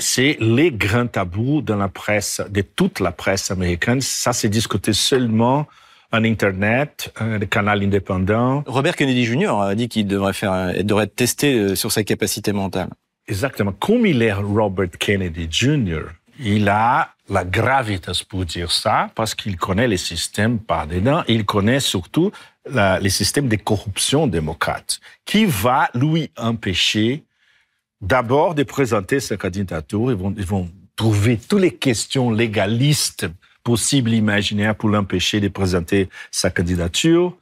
c'est 0.00 0.36
les 0.40 0.70
grands 0.70 1.06
tabous 1.06 1.62
de 1.62 1.74
la 1.74 1.88
presse, 1.88 2.42
de 2.48 2.62
toute 2.62 3.00
la 3.00 3.12
presse 3.12 3.50
américaine. 3.50 4.00
Ça, 4.00 4.32
c'est 4.32 4.48
discuté 4.48 4.92
seulement 4.92 5.66
en 6.12 6.24
Internet, 6.24 7.12
euh, 7.20 7.38
le 7.38 7.46
canal 7.46 7.82
indépendant. 7.82 8.64
Robert 8.66 8.96
Kennedy 8.96 9.24
Jr. 9.24 9.60
a 9.60 9.74
dit 9.74 9.88
qu'il 9.88 10.06
devrait 10.06 10.32
faire, 10.32 10.84
devrait 10.84 11.04
être 11.04 11.16
testé 11.16 11.54
euh, 11.54 11.74
sur 11.74 11.92
sa 11.92 12.02
capacité 12.04 12.52
mentale. 12.52 12.88
Exactement. 13.28 13.72
Comme 13.72 14.06
il 14.06 14.22
est 14.22 14.32
Robert 14.32 14.90
Kennedy 14.98 15.46
Jr., 15.50 16.02
il 16.40 16.68
a 16.68 17.14
la 17.28 17.44
gravité 17.44 18.12
pour 18.28 18.44
dire 18.44 18.72
ça 18.72 19.10
parce 19.14 19.34
qu'il 19.34 19.56
connaît 19.56 19.86
les 19.86 19.98
systèmes 19.98 20.58
par 20.58 20.86
dedans. 20.86 21.22
Il 21.28 21.44
connaît 21.44 21.80
surtout 21.80 22.32
les 22.66 23.10
systèmes 23.10 23.48
de 23.48 23.56
corruption 23.56 24.26
démocrate 24.26 25.00
qui 25.24 25.44
va 25.44 25.90
lui 25.94 26.30
empêcher 26.36 27.24
d'abord 28.00 28.54
de 28.54 28.62
présenter 28.62 29.20
sa 29.20 29.36
candidature. 29.36 30.10
Ils 30.10 30.16
vont, 30.16 30.34
ils 30.36 30.46
vont 30.46 30.68
trouver 30.96 31.36
toutes 31.36 31.60
les 31.60 31.74
questions 31.74 32.30
légalistes 32.30 33.26
possibles, 33.62 34.10
imaginaires 34.10 34.74
pour 34.74 34.88
l'empêcher 34.88 35.40
de 35.40 35.48
présenter 35.48 36.08
sa 36.30 36.50
candidature. 36.50 37.36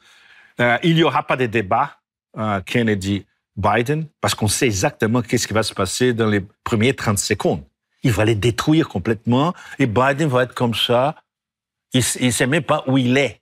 Euh, 0.61 0.79
il 0.83 0.95
n'y 0.95 1.03
aura 1.03 1.23
pas 1.23 1.37
de 1.37 1.47
débat 1.47 1.99
euh, 2.37 2.61
Kennedy-Biden 2.61 4.07
parce 4.21 4.35
qu'on 4.35 4.49
sait 4.49 4.67
exactement 4.67 5.23
qu'est-ce 5.23 5.47
qui 5.47 5.55
va 5.55 5.63
se 5.63 5.75
passer 5.75 6.13
dans 6.13 6.27
les 6.27 6.45
premiers 6.65 6.95
30 6.95 7.19
secondes. 7.19 7.63
Il 8.03 8.13
va 8.13 8.25
les 8.25 8.35
détruire 8.35 8.89
complètement 8.89 9.55
et 9.79 9.87
Biden 9.87 10.29
va 10.29 10.45
être 10.45 10.55
comme 10.55 10.75
ça. 10.75 11.17
Il 11.93 12.03
ne 12.21 12.31
sait 12.31 12.47
même 12.47 12.63
pas 12.63 12.85
où 12.87 12.99
il 12.99 13.17
est. 13.17 13.41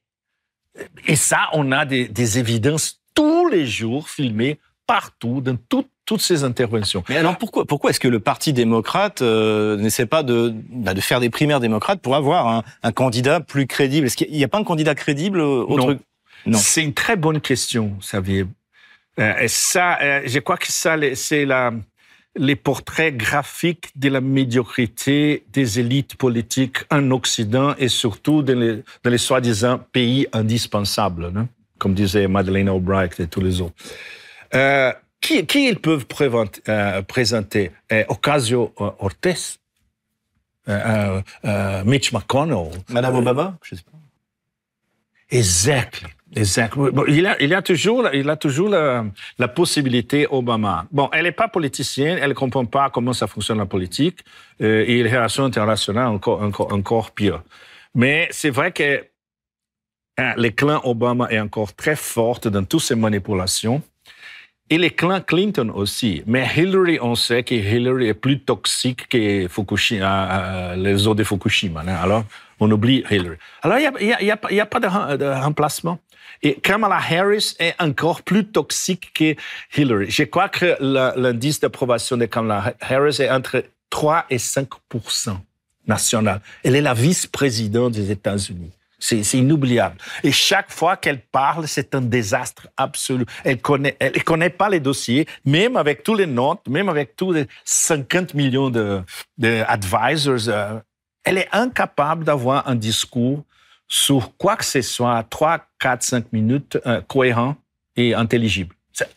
Et 1.07 1.17
ça, 1.17 1.49
on 1.53 1.73
a 1.73 1.85
des, 1.85 2.09
des 2.09 2.39
évidences 2.39 3.03
tous 3.15 3.49
les 3.49 3.67
jours 3.67 4.09
filmées 4.09 4.61
partout, 4.87 5.41
dans 5.41 5.57
toutes 5.57 5.91
toutes 6.07 6.23
ces 6.23 6.45
interventions. 6.45 7.05
Mais 7.09 7.17
alors 7.17 7.37
pourquoi, 7.37 7.65
pourquoi 7.67 7.91
est-ce 7.91 8.01
que 8.01 8.09
le 8.09 8.21
Parti 8.21 8.53
démocrate 8.53 9.21
euh, 9.23 9.77
n'essaie 9.77 10.07
pas 10.07 10.23
de, 10.23 10.55
bah, 10.71 10.95
de 10.95 11.01
faire 11.01 11.21
des 11.21 11.31
primaires 11.31 11.61
démocrates 11.61 12.01
pour 12.01 12.17
avoir 12.17 12.47
un, 12.47 12.63
un 12.83 12.93
candidat 12.93 13.41
plus 13.41 13.67
crédible? 13.67 14.07
Est-ce 14.07 14.17
qu'il 14.17 14.31
n'y 14.31 14.45
a 14.45 14.49
pas 14.49 14.59
un 14.59 14.65
candidat 14.65 14.95
crédible 14.95 15.41
au 15.41 15.77
non. 15.77 15.99
non. 16.47 16.59
C'est 16.59 16.83
une 16.83 16.95
très 16.95 17.17
bonne 17.17 17.41
question, 17.41 17.97
Xavier. 18.01 18.47
Euh, 19.19 19.37
et 19.39 19.49
ça, 19.49 19.99
euh, 20.01 20.23
je 20.25 20.39
crois 20.39 20.57
que 20.57 20.71
ça, 20.71 20.97
c'est 21.15 21.45
la, 21.45 21.73
les 22.37 22.57
portraits 22.57 23.17
graphiques 23.17 23.91
de 23.97 24.09
la 24.09 24.21
médiocrité 24.21 25.45
des 25.53 25.81
élites 25.81 26.17
politiques 26.17 26.79
en 26.91 27.11
Occident 27.11 27.75
et 27.79 27.89
surtout 27.89 28.43
dans 28.43 28.59
les, 28.59 28.83
dans 29.03 29.11
les 29.11 29.19
soi-disant 29.19 29.81
pays 29.93 30.29
indispensables, 30.33 31.31
non? 31.31 31.49
comme 31.79 31.95
disait 31.95 32.29
Madeleine 32.29 32.69
Albright 32.69 33.19
et 33.21 33.27
tous 33.27 33.41
les 33.41 33.61
autres. 33.61 33.75
Euh, 34.55 34.93
qui, 35.21 35.47
qui 35.47 35.69
ils 35.69 35.79
peuvent 35.79 36.07
euh, 36.69 37.03
présenter? 37.03 37.73
Euh, 37.93 38.05
Ocasio-Cortez, 38.09 39.59
euh, 40.69 41.23
euh, 41.45 41.85
Mitch 41.85 42.13
McConnell? 42.13 42.71
Madame 42.89 43.17
Obama, 43.17 43.59
je 43.63 43.75
sais 43.77 43.83
pas. 43.83 43.99
Exact. 45.31 46.03
Exact. 46.35 46.77
Bon, 46.77 47.05
il, 47.07 47.25
a, 47.27 47.41
il 47.41 47.55
a 47.55 47.63
toujours, 47.63 48.09
il 48.13 48.29
a 48.29 48.37
toujours 48.37 48.69
la, 48.69 49.05
la 49.39 49.49
possibilité 49.49 50.27
Obama. 50.29 50.87
Bon, 50.91 51.09
elle 51.13 51.23
n'est 51.23 51.33
pas 51.33 51.49
politicienne, 51.49 52.19
elle 52.21 52.31
ne 52.31 52.35
comprend 52.35 52.65
pas 52.65 52.91
comment 52.91 53.13
ça 53.13 53.27
fonctionne 53.27 53.59
la 53.59 53.67
politique 53.67 54.21
et 54.59 55.03
les 55.03 55.09
relations 55.09 55.45
internationales 55.45 56.09
encore, 56.09 56.43
encore, 56.43 56.73
encore 56.73 57.13
pire. 57.13 57.43
Mais 57.95 58.29
c'est 58.33 58.51
vrai 58.51 58.73
que 58.73 59.07
hein, 60.19 60.35
le 60.37 60.51
clan 60.51 60.81
Obama 60.85 61.29
est 61.31 61.39
encore 61.41 61.73
très 61.75 61.97
fort 61.97 62.41
dans 62.41 62.65
toutes 62.65 62.83
ces 62.83 62.97
manipulations. 62.97 63.81
Et 64.69 64.79
les 64.79 64.91
clans 64.91 65.21
Clinton 65.21 65.71
aussi. 65.75 66.23
Mais 66.27 66.49
Hillary, 66.57 66.99
on 67.01 67.15
sait 67.15 67.45
que 67.45 67.55
Hillary 67.55 68.09
est 68.09 68.15
plus 68.15 68.41
toxique 68.41 69.09
que 69.09 69.47
Fukushima, 69.49 70.05
euh, 70.05 70.73
euh, 70.73 70.77
les 70.77 71.07
eaux 71.07 71.15
de 71.15 71.23
Fukushima. 71.23 71.83
Hein. 71.87 71.97
Alors, 72.03 72.25
on 72.59 72.69
oublie 72.71 73.05
Hillary. 73.09 73.37
Alors, 73.63 73.79
il 73.79 74.07
n'y 74.07 74.13
a, 74.13 74.23
y 74.23 74.31
a, 74.31 74.63
a, 74.63 74.67
pas 74.67 74.81
de, 74.81 75.41
remplacement. 75.41 76.01
Et 76.43 76.55
Kamala 76.55 76.97
Harris 76.97 77.55
est 77.61 77.75
encore 77.81 78.23
plus 78.23 78.45
toxique 78.45 79.13
que 79.15 79.37
Hillary. 79.77 80.11
Je 80.11 80.25
crois 80.25 80.49
que 80.49 80.77
l'indice 80.81 81.61
d'approbation 81.61 82.17
de 82.17 82.27
Kamala 82.27 82.75
Harris 82.81 83.19
est 83.21 83.31
entre 83.31 83.65
3 83.91 84.27
et 84.31 84.37
5% 84.37 85.37
national. 85.87 86.41
Elle 86.65 86.75
est 86.75 86.81
la 86.81 86.95
vice-présidente 86.95 87.93
des 87.93 88.11
États-Unis. 88.11 88.73
C'est 88.99 89.21
inoubliable. 89.35 89.97
Et 90.23 90.33
chaque 90.33 90.71
fois 90.71 90.97
qu'elle 90.97 91.21
parle, 91.21 91.69
c'est 91.69 91.95
un 91.95 92.01
désastre 92.01 92.69
absolu. 92.79 93.27
Elle 93.45 93.61
connaît, 93.61 93.95
elle 94.01 94.25
connaît 94.25 94.51
pas 94.51 94.71
les 94.71 94.81
dossiers, 94.81 95.27
même 95.45 95.77
avec 95.77 96.03
tous 96.03 96.15
les 96.15 96.27
notes, 96.27 96.67
même 96.67 96.89
avec 96.89 97.15
tous 97.15 97.33
les 97.33 97.47
50 97.65 98.33
millions 98.35 98.71
de. 98.71 99.03
Euh, 99.43 100.81
elle 101.25 101.39
est 101.39 101.49
incapable 101.53 102.25
d'avoir 102.25 102.69
un 102.69 102.75
discours 102.75 103.43
sur 103.87 104.37
quoi 104.37 104.57
que 104.57 104.65
ce 104.65 104.81
soit, 104.81 105.23
3, 105.29 105.61
4, 105.79 106.03
5 106.03 106.33
minutes, 106.33 106.79
euh, 106.87 107.03
cohérent 107.03 107.57
et 107.97 108.15
intelligible. 108.15 108.75
C'est 108.93 109.09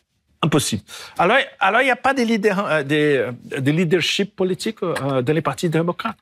impossible. 0.42 0.84
Alors, 1.18 1.38
alors 1.60 1.82
il 1.82 1.86
n'y 1.86 1.92
a 1.92 1.96
pas 1.96 2.14
euh, 2.18 2.84
de, 2.84 3.60
de, 3.60 3.72
leadership 3.72 4.36
politique 4.36 4.82
dans 4.82 5.34
les 5.34 5.42
partis 5.42 5.70
démocrates? 5.70 6.18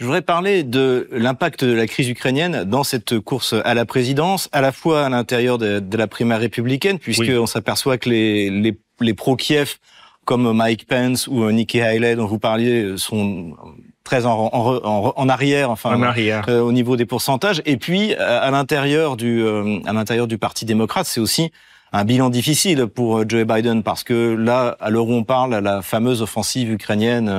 Je 0.00 0.06
voudrais 0.06 0.22
parler 0.22 0.62
de 0.62 1.08
l'impact 1.12 1.62
de 1.62 1.74
la 1.74 1.86
crise 1.86 2.08
ukrainienne 2.08 2.64
dans 2.64 2.84
cette 2.84 3.20
course 3.20 3.54
à 3.66 3.74
la 3.74 3.84
présidence, 3.84 4.48
à 4.50 4.62
la 4.62 4.72
fois 4.72 5.04
à 5.04 5.08
l'intérieur 5.10 5.58
de, 5.58 5.82
la 5.94 6.06
primaire 6.06 6.40
républicaine, 6.40 6.98
puisqu'on 6.98 7.44
s'aperçoit 7.44 7.98
que 7.98 8.08
les, 8.08 8.48
les, 8.48 8.78
les 9.00 9.12
pro-Kiev, 9.12 9.76
comme 10.24 10.56
Mike 10.56 10.86
Pence 10.86 11.26
ou 11.26 11.50
Nikki 11.50 11.82
Haley 11.82 12.16
dont 12.16 12.24
vous 12.24 12.38
parliez, 12.38 12.94
sont 12.96 13.54
très 14.02 14.24
en, 14.24 14.48
en, 14.50 15.12
en 15.14 15.28
arrière, 15.28 15.70
enfin, 15.70 15.94
en 15.94 16.02
arrière. 16.02 16.46
Euh, 16.48 16.62
au 16.62 16.72
niveau 16.72 16.96
des 16.96 17.04
pourcentages. 17.04 17.60
Et 17.66 17.76
puis, 17.76 18.14
à 18.14 18.50
l'intérieur 18.50 19.18
du, 19.18 19.42
euh, 19.42 19.80
à 19.84 19.92
l'intérieur 19.92 20.26
du 20.26 20.38
Parti 20.38 20.64
démocrate, 20.64 21.04
c'est 21.04 21.20
aussi 21.20 21.52
un 21.92 22.06
bilan 22.06 22.30
difficile 22.30 22.86
pour 22.86 23.18
euh, 23.18 23.24
Joe 23.28 23.44
Biden 23.44 23.82
parce 23.82 24.02
que 24.02 24.34
là, 24.34 24.78
à 24.80 24.88
l'heure 24.88 25.08
où 25.08 25.12
on 25.12 25.24
parle, 25.24 25.56
la 25.56 25.82
fameuse 25.82 26.22
offensive 26.22 26.72
ukrainienne 26.72 27.30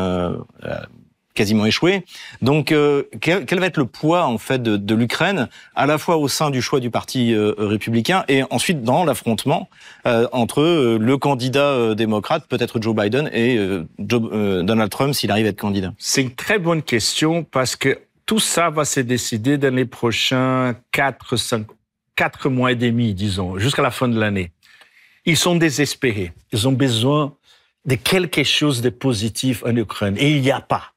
quasiment 1.33 1.65
échoué. 1.65 2.03
Donc, 2.41 2.71
euh, 2.71 3.03
quel, 3.19 3.59
va 3.59 3.65
être 3.65 3.77
le 3.77 3.85
poids 3.85 4.25
en 4.25 4.37
fait 4.37 4.61
de, 4.61 4.95
l'Ukraine, 4.95 5.47
à 5.75 5.85
la 5.85 5.97
fois 5.97 6.17
au 6.17 6.27
sein 6.27 6.49
du 6.49 6.61
choix 6.61 6.79
du 6.79 6.89
parti 6.89 7.33
euh, 7.33 7.53
républicain 7.57 8.23
et 8.27 8.43
ensuite 8.49 8.83
dans 8.83 9.05
l'affrontement 9.05 9.69
euh, 10.05 10.27
entre 10.31 10.97
le 10.99 11.17
candidat 11.17 11.95
démocrate, 11.95 12.45
peut-être 12.47 12.81
Joe 12.81 12.95
Biden, 12.95 13.29
et 13.33 13.57
Donald 13.99 14.89
Trump 14.89 15.13
s'il 15.13 15.31
arrive 15.31 15.45
à 15.45 15.49
être 15.49 15.59
candidat? 15.59 15.93
C'est 15.97 16.21
une 16.21 16.35
très 16.35 16.59
bonne 16.59 16.81
question 16.81 17.43
parce 17.43 17.75
que 17.75 17.99
tout 18.25 18.39
ça 18.39 18.69
va 18.69 18.85
se 18.85 18.99
décider 18.99 19.57
dans 19.57 19.73
les 19.73 19.85
prochains 19.85 20.75
4, 20.91 21.35
5, 21.35 21.67
4 22.15 22.49
mois 22.49 22.71
et 22.71 22.75
demi, 22.75 23.13
disons, 23.13 23.57
jusqu'à 23.57 23.81
la 23.81 23.91
fin 23.91 24.07
de 24.07 24.19
l'année. 24.19 24.51
Ils 25.25 25.37
sont 25.37 25.55
désespérés. 25.55 26.33
Ils 26.51 26.67
ont 26.67 26.71
besoin 26.71 27.35
de 27.85 27.95
quelque 27.95 28.43
chose 28.43 28.81
de 28.81 28.89
positif 28.89 29.63
en 29.65 29.75
Ukraine. 29.75 30.15
Et 30.17 30.31
il 30.31 30.41
n'y 30.41 30.51
a 30.51 30.61
pas. 30.61 30.93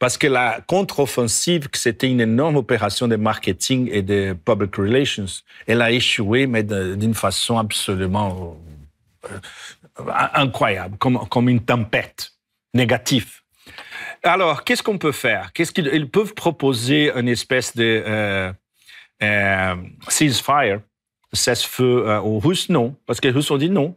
Parce 0.00 0.16
que 0.16 0.26
la 0.26 0.62
contre-offensive, 0.66 1.68
c'était 1.74 2.08
une 2.08 2.22
énorme 2.22 2.56
opération 2.56 3.06
de 3.06 3.16
marketing 3.16 3.90
et 3.92 4.00
de 4.00 4.32
public 4.32 4.74
relations, 4.74 5.26
elle 5.66 5.82
a 5.82 5.90
échoué, 5.90 6.46
mais 6.46 6.62
d'une 6.62 7.12
façon 7.12 7.58
absolument 7.58 8.56
euh, 9.26 9.38
incroyable, 10.32 10.96
comme, 10.96 11.48
une 11.50 11.60
tempête 11.60 12.32
négative. 12.72 13.42
Alors, 14.22 14.64
qu'est-ce 14.64 14.82
qu'on 14.82 14.96
peut 14.96 15.12
faire? 15.12 15.52
Qu'est-ce 15.52 15.70
qu'ils 15.70 16.10
peuvent 16.10 16.32
proposer 16.32 17.12
une 17.14 17.28
espèce 17.28 17.76
de 17.76 18.02
euh, 18.06 18.52
euh, 19.22 19.74
ceasefire, 20.08 20.80
cesse-feu 21.34 22.20
aux 22.24 22.38
Russes? 22.38 22.70
Non, 22.70 22.96
parce 23.04 23.20
que 23.20 23.28
les 23.28 23.34
Russes 23.34 23.50
ont 23.50 23.58
dit 23.58 23.68
non. 23.68 23.94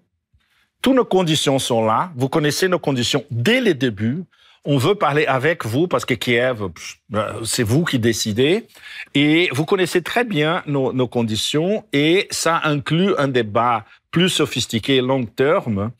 Toutes 0.82 0.96
nos 0.96 1.06
conditions 1.06 1.60
sont 1.60 1.86
là. 1.86 2.12
Vous 2.18 2.28
connaissez 2.28 2.68
nos 2.68 2.80
conditions 2.80 3.24
dès 3.32 3.62
le 3.62 3.74
début 3.74 4.26
on 4.66 4.78
veut 4.78 4.96
parler 4.96 5.26
avec 5.26 5.66
vous 5.66 5.88
parce 5.88 6.06
que 6.06 6.14
Kiev, 6.14 6.70
c'est 7.44 7.64
vous 7.64 7.84
qui 7.84 8.00
décidez 8.00 8.68
et 9.14 9.50
vous 9.52 9.66
connaissez 9.66 10.02
très 10.02 10.24
bien 10.24 10.64
nos, 10.68 10.94
nos 10.94 11.08
conditions 11.08 11.84
et 11.92 12.28
ça 12.32 12.62
inclut 12.64 13.14
un 13.18 13.28
débat 13.28 13.86
plus 14.12 14.30
sophistiqué 14.30 15.02
long 15.02 15.26
terme 15.26 15.92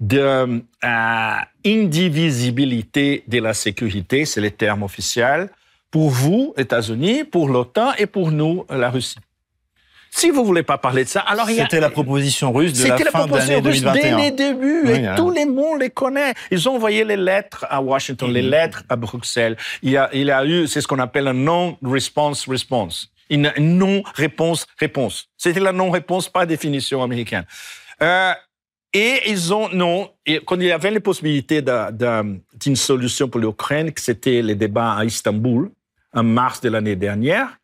de 0.00 0.62
euh, 0.84 1.34
indivisibilité 1.64 3.24
de 3.26 3.40
la 3.40 3.54
sécurité, 3.54 4.24
c'est 4.24 4.40
le 4.40 4.50
terme 4.50 4.82
officiel, 4.82 5.50
pour 5.90 6.10
vous, 6.10 6.54
États-Unis, 6.56 7.24
pour 7.24 7.48
l'OTAN 7.48 7.92
et 7.98 8.06
pour 8.06 8.30
nous, 8.30 8.64
la 8.68 8.90
Russie. 8.90 9.18
Si 10.10 10.30
vous 10.30 10.44
voulez 10.44 10.62
pas 10.62 10.78
parler 10.78 11.04
de 11.04 11.08
ça, 11.08 11.20
alors 11.20 11.48
c'était 11.48 11.80
la 11.80 11.90
proposition 11.90 12.52
russe 12.52 12.72
de 12.72 12.88
la 12.88 12.96
fin 13.10 13.26
de 13.26 13.36
l'année 13.36 13.60
2021. 13.60 13.92
Dès 13.92 14.22
les 14.22 14.30
débuts, 14.30 14.90
et 14.90 15.14
tout 15.16 15.30
le 15.30 15.46
monde 15.46 15.80
les 15.80 15.90
connaît. 15.90 16.34
Ils 16.50 16.68
ont 16.68 16.74
envoyé 16.74 17.04
les 17.04 17.16
lettres 17.16 17.66
à 17.68 17.80
Washington, 17.80 18.30
les 18.30 18.42
lettres 18.42 18.84
à 18.88 18.96
Bruxelles. 18.96 19.56
Il 19.82 19.90
y 19.90 19.96
a, 19.96 20.10
il 20.12 20.30
a 20.30 20.44
eu, 20.44 20.66
c'est 20.66 20.80
ce 20.80 20.88
qu'on 20.88 20.98
appelle 20.98 21.28
un 21.28 21.34
non-response 21.34 22.48
response, 22.48 23.10
une 23.30 23.52
non-réponse 23.58 24.66
réponse. 24.78 25.28
C'était 25.36 25.60
la 25.60 25.72
non-réponse 25.72 26.28
par 26.28 26.46
définition 26.46 27.02
américaine. 27.02 27.44
Euh, 28.02 28.32
et 28.92 29.20
ils 29.26 29.52
ont 29.52 29.68
non. 29.68 30.10
Et 30.24 30.40
quand 30.44 30.56
il 30.56 30.66
y 30.66 30.72
avait 30.72 30.90
les 30.90 31.00
possibilités 31.00 31.62
d'une 31.62 32.76
solution 32.76 33.28
pour 33.28 33.40
l'Ukraine, 33.40 33.92
que 33.92 34.00
c'était 34.00 34.40
les 34.40 34.54
débats 34.54 34.94
à 34.94 35.04
Istanbul 35.04 35.70
en 36.14 36.22
mars 36.22 36.60
de 36.60 36.70
l'année 36.70 36.96
dernière 36.96 37.57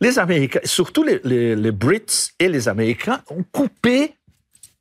les 0.00 0.18
Américains, 0.18 0.60
surtout 0.64 1.02
les, 1.02 1.20
les, 1.24 1.56
les, 1.56 1.72
Brits 1.72 2.30
et 2.38 2.48
les 2.48 2.68
Américains, 2.68 3.22
ont 3.30 3.44
coupé 3.50 4.14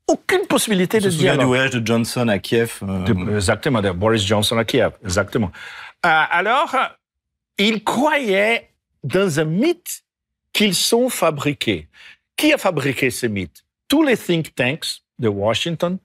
aucune 0.08 0.46
possibilité 0.48 1.00
de 1.00 1.10
dialogue. 1.10 1.40
du 1.40 1.46
voyage 1.46 1.72
de 1.72 1.86
Johnson 1.86 2.28
à 2.28 2.40
Kiev. 2.40 2.80
Euh... 2.84 3.36
exactement, 3.36 3.82
de 3.82 3.92
Boris 3.92 4.26
Johnson 4.26 4.58
à 4.58 4.66
Kiev, 4.66 4.92
exactement. 5.04 5.52
Euh, 6.06 6.10
alors, 6.30 6.76
ils 7.58 7.84
croyaient 7.84 8.70
dans 9.04 9.40
un 9.40 9.46
mythe 9.46 10.04
qu'ils 10.54 10.76
sont 10.76 11.10
fabriqués. 11.10 11.88
Qui 12.36 12.54
a 12.54 12.58
fabriqué 12.58 13.10
ce 13.10 13.26
mythe? 13.26 13.64
Tous 13.88 14.04
les 14.04 14.18
think 14.18 14.54
tanks 14.54 15.02
de 15.18 15.28
Washington, 15.28 15.98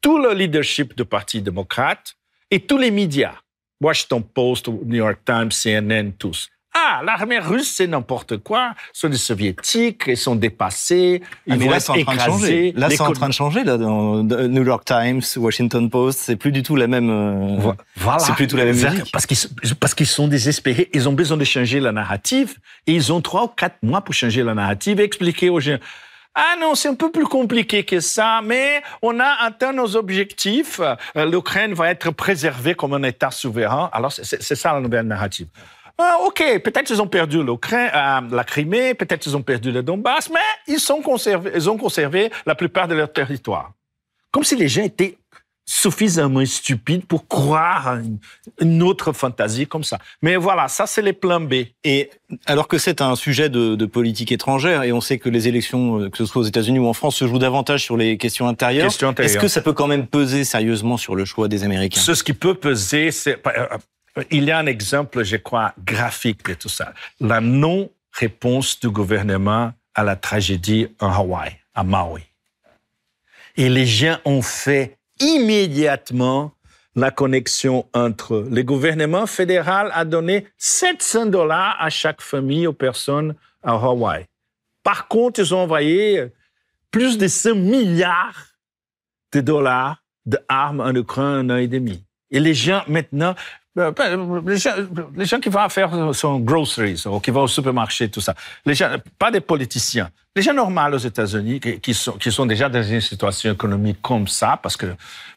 tout 0.00 0.18
le 0.18 0.32
leadership 0.32 0.96
du 0.96 1.04
Parti 1.04 1.40
démocrate 1.40 2.16
et 2.50 2.60
tous 2.60 2.78
les 2.78 2.90
médias. 2.90 3.34
Washington 3.80 4.22
Post, 4.22 4.68
New 4.68 4.96
York 4.96 5.20
Times, 5.24 5.50
CNN, 5.50 6.12
tous. 6.18 6.50
Ah, 6.72 7.00
l'armée 7.04 7.40
russe, 7.40 7.72
c'est 7.76 7.88
n'importe 7.88 8.36
quoi. 8.38 8.74
Ce 8.92 9.00
sont 9.00 9.08
des 9.08 9.16
soviétiques, 9.16 10.04
ils 10.06 10.16
sont 10.16 10.36
dépassés, 10.36 11.20
ils 11.46 11.54
ah, 11.54 11.56
vont 11.56 11.70
là, 11.70 11.76
être 11.78 11.96
écrasés. 11.96 12.72
Là, 12.76 12.90
c'est 12.90 13.00
en 13.00 13.12
train 13.12 13.28
de 13.28 13.34
changer. 13.34 13.64
Là, 13.64 13.76
dans 13.76 14.22
New 14.22 14.64
York 14.64 14.84
Times, 14.84 15.22
Washington 15.36 15.90
Post, 15.90 16.20
c'est 16.20 16.36
plus 16.36 16.52
du 16.52 16.62
tout 16.62 16.76
la 16.76 16.86
même. 16.86 17.10
Euh, 17.10 17.72
voilà. 17.96 18.20
C'est 18.20 18.34
plus 18.34 18.46
du 18.46 18.52
tout 18.52 18.56
la 18.56 18.66
même 18.66 18.74
musique. 18.74 19.10
Parce 19.10 19.26
qu'ils 19.26 19.38
parce 19.80 19.94
qu'ils 19.94 20.06
sont 20.06 20.28
désespérés. 20.28 20.88
Ils 20.94 21.08
ont 21.08 21.12
besoin 21.12 21.36
de 21.36 21.44
changer 21.44 21.80
la 21.80 21.90
narrative. 21.90 22.54
Et 22.86 22.94
ils 22.94 23.12
ont 23.12 23.20
trois 23.20 23.44
ou 23.44 23.48
quatre 23.48 23.82
mois 23.82 24.02
pour 24.02 24.14
changer 24.14 24.44
la 24.44 24.54
narrative 24.54 25.00
et 25.00 25.04
expliquer 25.04 25.50
aux 25.50 25.60
gens. 25.60 25.78
Ah 26.34 26.54
non, 26.60 26.76
c'est 26.76 26.88
un 26.88 26.94
peu 26.94 27.10
plus 27.10 27.24
compliqué 27.24 27.82
que 27.82 27.98
ça, 27.98 28.40
mais 28.44 28.82
on 29.02 29.18
a 29.18 29.36
atteint 29.40 29.72
nos 29.72 29.96
objectifs. 29.96 30.80
Euh, 31.16 31.26
L'Ukraine 31.26 31.74
va 31.74 31.90
être 31.90 32.12
préservée 32.12 32.74
comme 32.74 32.94
un 32.94 33.02
État 33.02 33.32
souverain. 33.32 33.90
Alors, 33.92 34.12
c'est 34.12 34.54
ça 34.54 34.72
la 34.72 34.80
nouvelle 34.80 35.06
narrative. 35.06 35.48
Ah, 36.02 36.18
OK, 36.26 36.42
peut-être 36.64 36.84
qu'ils 36.86 37.02
ont 37.02 37.06
perdu 37.06 37.42
l'Ukraine, 37.42 37.90
euh, 37.94 38.34
la 38.34 38.44
Crimée, 38.44 38.94
peut-être 38.94 39.20
qu'ils 39.20 39.36
ont 39.36 39.42
perdu 39.42 39.70
le 39.70 39.82
Donbass, 39.82 40.30
mais 40.30 40.40
ils, 40.66 40.80
sont 40.80 41.02
conservés, 41.02 41.52
ils 41.54 41.68
ont 41.68 41.76
conservé 41.76 42.30
la 42.46 42.54
plupart 42.54 42.88
de 42.88 42.94
leur 42.94 43.12
territoire. 43.12 43.72
Comme 44.30 44.44
si 44.44 44.56
les 44.56 44.68
gens 44.68 44.82
étaient 44.82 45.18
suffisamment 45.66 46.44
stupides 46.46 47.04
pour 47.04 47.28
croire 47.28 47.86
à 47.86 47.98
une, 48.60 48.82
autre 48.82 49.12
fantaisie 49.12 49.68
comme 49.68 49.84
ça. 49.84 49.98
Mais 50.20 50.34
voilà, 50.34 50.66
ça 50.66 50.86
c'est 50.86 51.02
les 51.02 51.12
plans 51.12 51.40
B. 51.40 51.54
Et 51.84 52.10
alors 52.46 52.66
que 52.66 52.76
c'est 52.76 53.00
un 53.00 53.14
sujet 53.14 53.48
de, 53.48 53.76
de, 53.76 53.86
politique 53.86 54.32
étrangère, 54.32 54.82
et 54.82 54.92
on 54.92 55.00
sait 55.00 55.18
que 55.18 55.28
les 55.28 55.46
élections, 55.46 56.00
euh, 56.00 56.08
que 56.08 56.16
ce 56.18 56.24
soit 56.24 56.42
aux 56.42 56.44
États-Unis 56.44 56.80
ou 56.80 56.86
en 56.86 56.92
France, 56.92 57.16
se 57.16 57.26
jouent 57.26 57.38
davantage 57.38 57.84
sur 57.84 57.96
les 57.96 58.16
questions 58.16 58.48
intérieures, 58.48 58.90
est-ce 59.18 59.38
que 59.38 59.48
ça 59.48 59.60
peut 59.60 59.72
quand 59.72 59.86
même 59.86 60.06
peser 60.06 60.42
sérieusement 60.44 60.96
sur 60.96 61.14
le 61.14 61.24
choix 61.24 61.46
des 61.46 61.62
Américains? 61.62 62.00
Ce 62.00 62.22
qui 62.24 62.32
peut 62.32 62.54
peser, 62.54 63.12
c'est 63.12 63.38
euh, 63.46 63.66
il 64.30 64.44
y 64.44 64.50
a 64.50 64.58
un 64.58 64.66
exemple, 64.66 65.22
je 65.24 65.36
crois, 65.36 65.74
graphique 65.84 66.44
de 66.46 66.54
tout 66.54 66.68
ça. 66.68 66.92
La 67.20 67.40
non-réponse 67.40 68.80
du 68.80 68.90
gouvernement 68.90 69.72
à 69.94 70.04
la 70.04 70.16
tragédie 70.16 70.88
en 71.00 71.12
Hawaï, 71.12 71.56
à 71.74 71.84
Maui. 71.84 72.22
Et 73.56 73.68
les 73.68 73.86
gens 73.86 74.18
ont 74.24 74.42
fait 74.42 74.98
immédiatement 75.18 76.52
la 76.96 77.10
connexion 77.10 77.86
entre 77.92 78.46
le 78.50 78.62
gouvernement 78.62 79.26
fédéral 79.26 79.90
a 79.94 80.04
donné 80.04 80.46
700 80.58 81.26
dollars 81.26 81.76
à 81.78 81.88
chaque 81.88 82.20
famille 82.20 82.66
aux 82.66 82.72
personnes 82.72 83.34
à 83.62 83.72
Hawaï. 83.72 84.26
Par 84.82 85.08
contre, 85.08 85.40
ils 85.40 85.54
ont 85.54 85.60
envoyé 85.60 86.26
plus 86.90 87.16
de 87.18 87.28
5 87.28 87.54
milliards 87.54 88.56
de 89.32 89.40
dollars 89.40 90.02
d'armes 90.26 90.80
en 90.80 90.94
Ukraine 90.94 91.24
en 91.24 91.50
un 91.50 91.50
an 91.50 91.56
et 91.56 91.68
demi. 91.68 92.04
Et 92.30 92.40
les 92.40 92.54
gens, 92.54 92.82
maintenant, 92.88 93.34
les 93.76 94.56
gens, 94.56 94.74
les 95.16 95.24
gens, 95.24 95.38
qui 95.38 95.48
vont 95.48 95.68
faire 95.68 96.14
son 96.14 96.40
groceries 96.40 97.02
ou 97.06 97.20
qui 97.20 97.30
vont 97.30 97.42
au 97.42 97.48
supermarché, 97.48 98.08
tout 98.08 98.20
ça. 98.20 98.34
Les 98.66 98.74
gens, 98.74 98.90
pas 99.18 99.30
des 99.30 99.40
politiciens. 99.40 100.10
Les 100.34 100.42
gens 100.42 100.54
normaux 100.54 100.94
aux 100.94 100.98
États-Unis 100.98 101.60
qui, 101.60 101.80
qui, 101.80 101.94
sont, 101.94 102.12
qui 102.12 102.32
sont 102.32 102.46
déjà 102.46 102.68
dans 102.68 102.82
une 102.82 103.00
situation 103.00 103.52
économique 103.52 103.98
comme 104.02 104.26
ça, 104.26 104.58
parce 104.60 104.76
que 104.76 104.86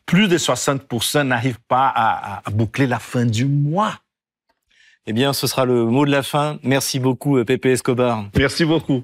plus 0.05 0.27
de 0.27 0.37
60% 0.37 1.27
n'arrivent 1.27 1.59
pas 1.67 1.91
à, 1.93 2.41
à, 2.45 2.49
boucler 2.49 2.87
la 2.87 2.99
fin 2.99 3.25
du 3.25 3.45
mois. 3.45 3.99
Eh 5.05 5.13
bien, 5.13 5.33
ce 5.33 5.47
sera 5.47 5.65
le 5.65 5.85
mot 5.85 6.05
de 6.05 6.11
la 6.11 6.23
fin. 6.23 6.57
Merci 6.63 6.99
beaucoup, 6.99 7.37
euh, 7.37 7.45
Pepe 7.45 7.67
Escobar. 7.67 8.25
Merci 8.35 8.65
beaucoup. 8.65 9.03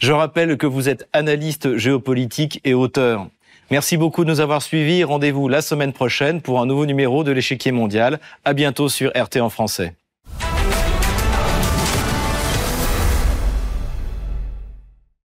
Je 0.00 0.12
rappelle 0.12 0.56
que 0.56 0.66
vous 0.66 0.88
êtes 0.88 1.08
analyste 1.12 1.76
géopolitique 1.76 2.60
et 2.64 2.74
auteur. 2.74 3.26
Merci 3.70 3.96
beaucoup 3.96 4.24
de 4.24 4.30
nous 4.30 4.40
avoir 4.40 4.62
suivis. 4.62 5.02
Rendez-vous 5.02 5.48
la 5.48 5.60
semaine 5.60 5.92
prochaine 5.92 6.40
pour 6.40 6.60
un 6.60 6.66
nouveau 6.66 6.86
numéro 6.86 7.24
de 7.24 7.32
l'échiquier 7.32 7.72
mondial. 7.72 8.20
À 8.44 8.52
bientôt 8.52 8.88
sur 8.88 9.10
RT 9.10 9.38
en 9.40 9.50
français. 9.50 9.94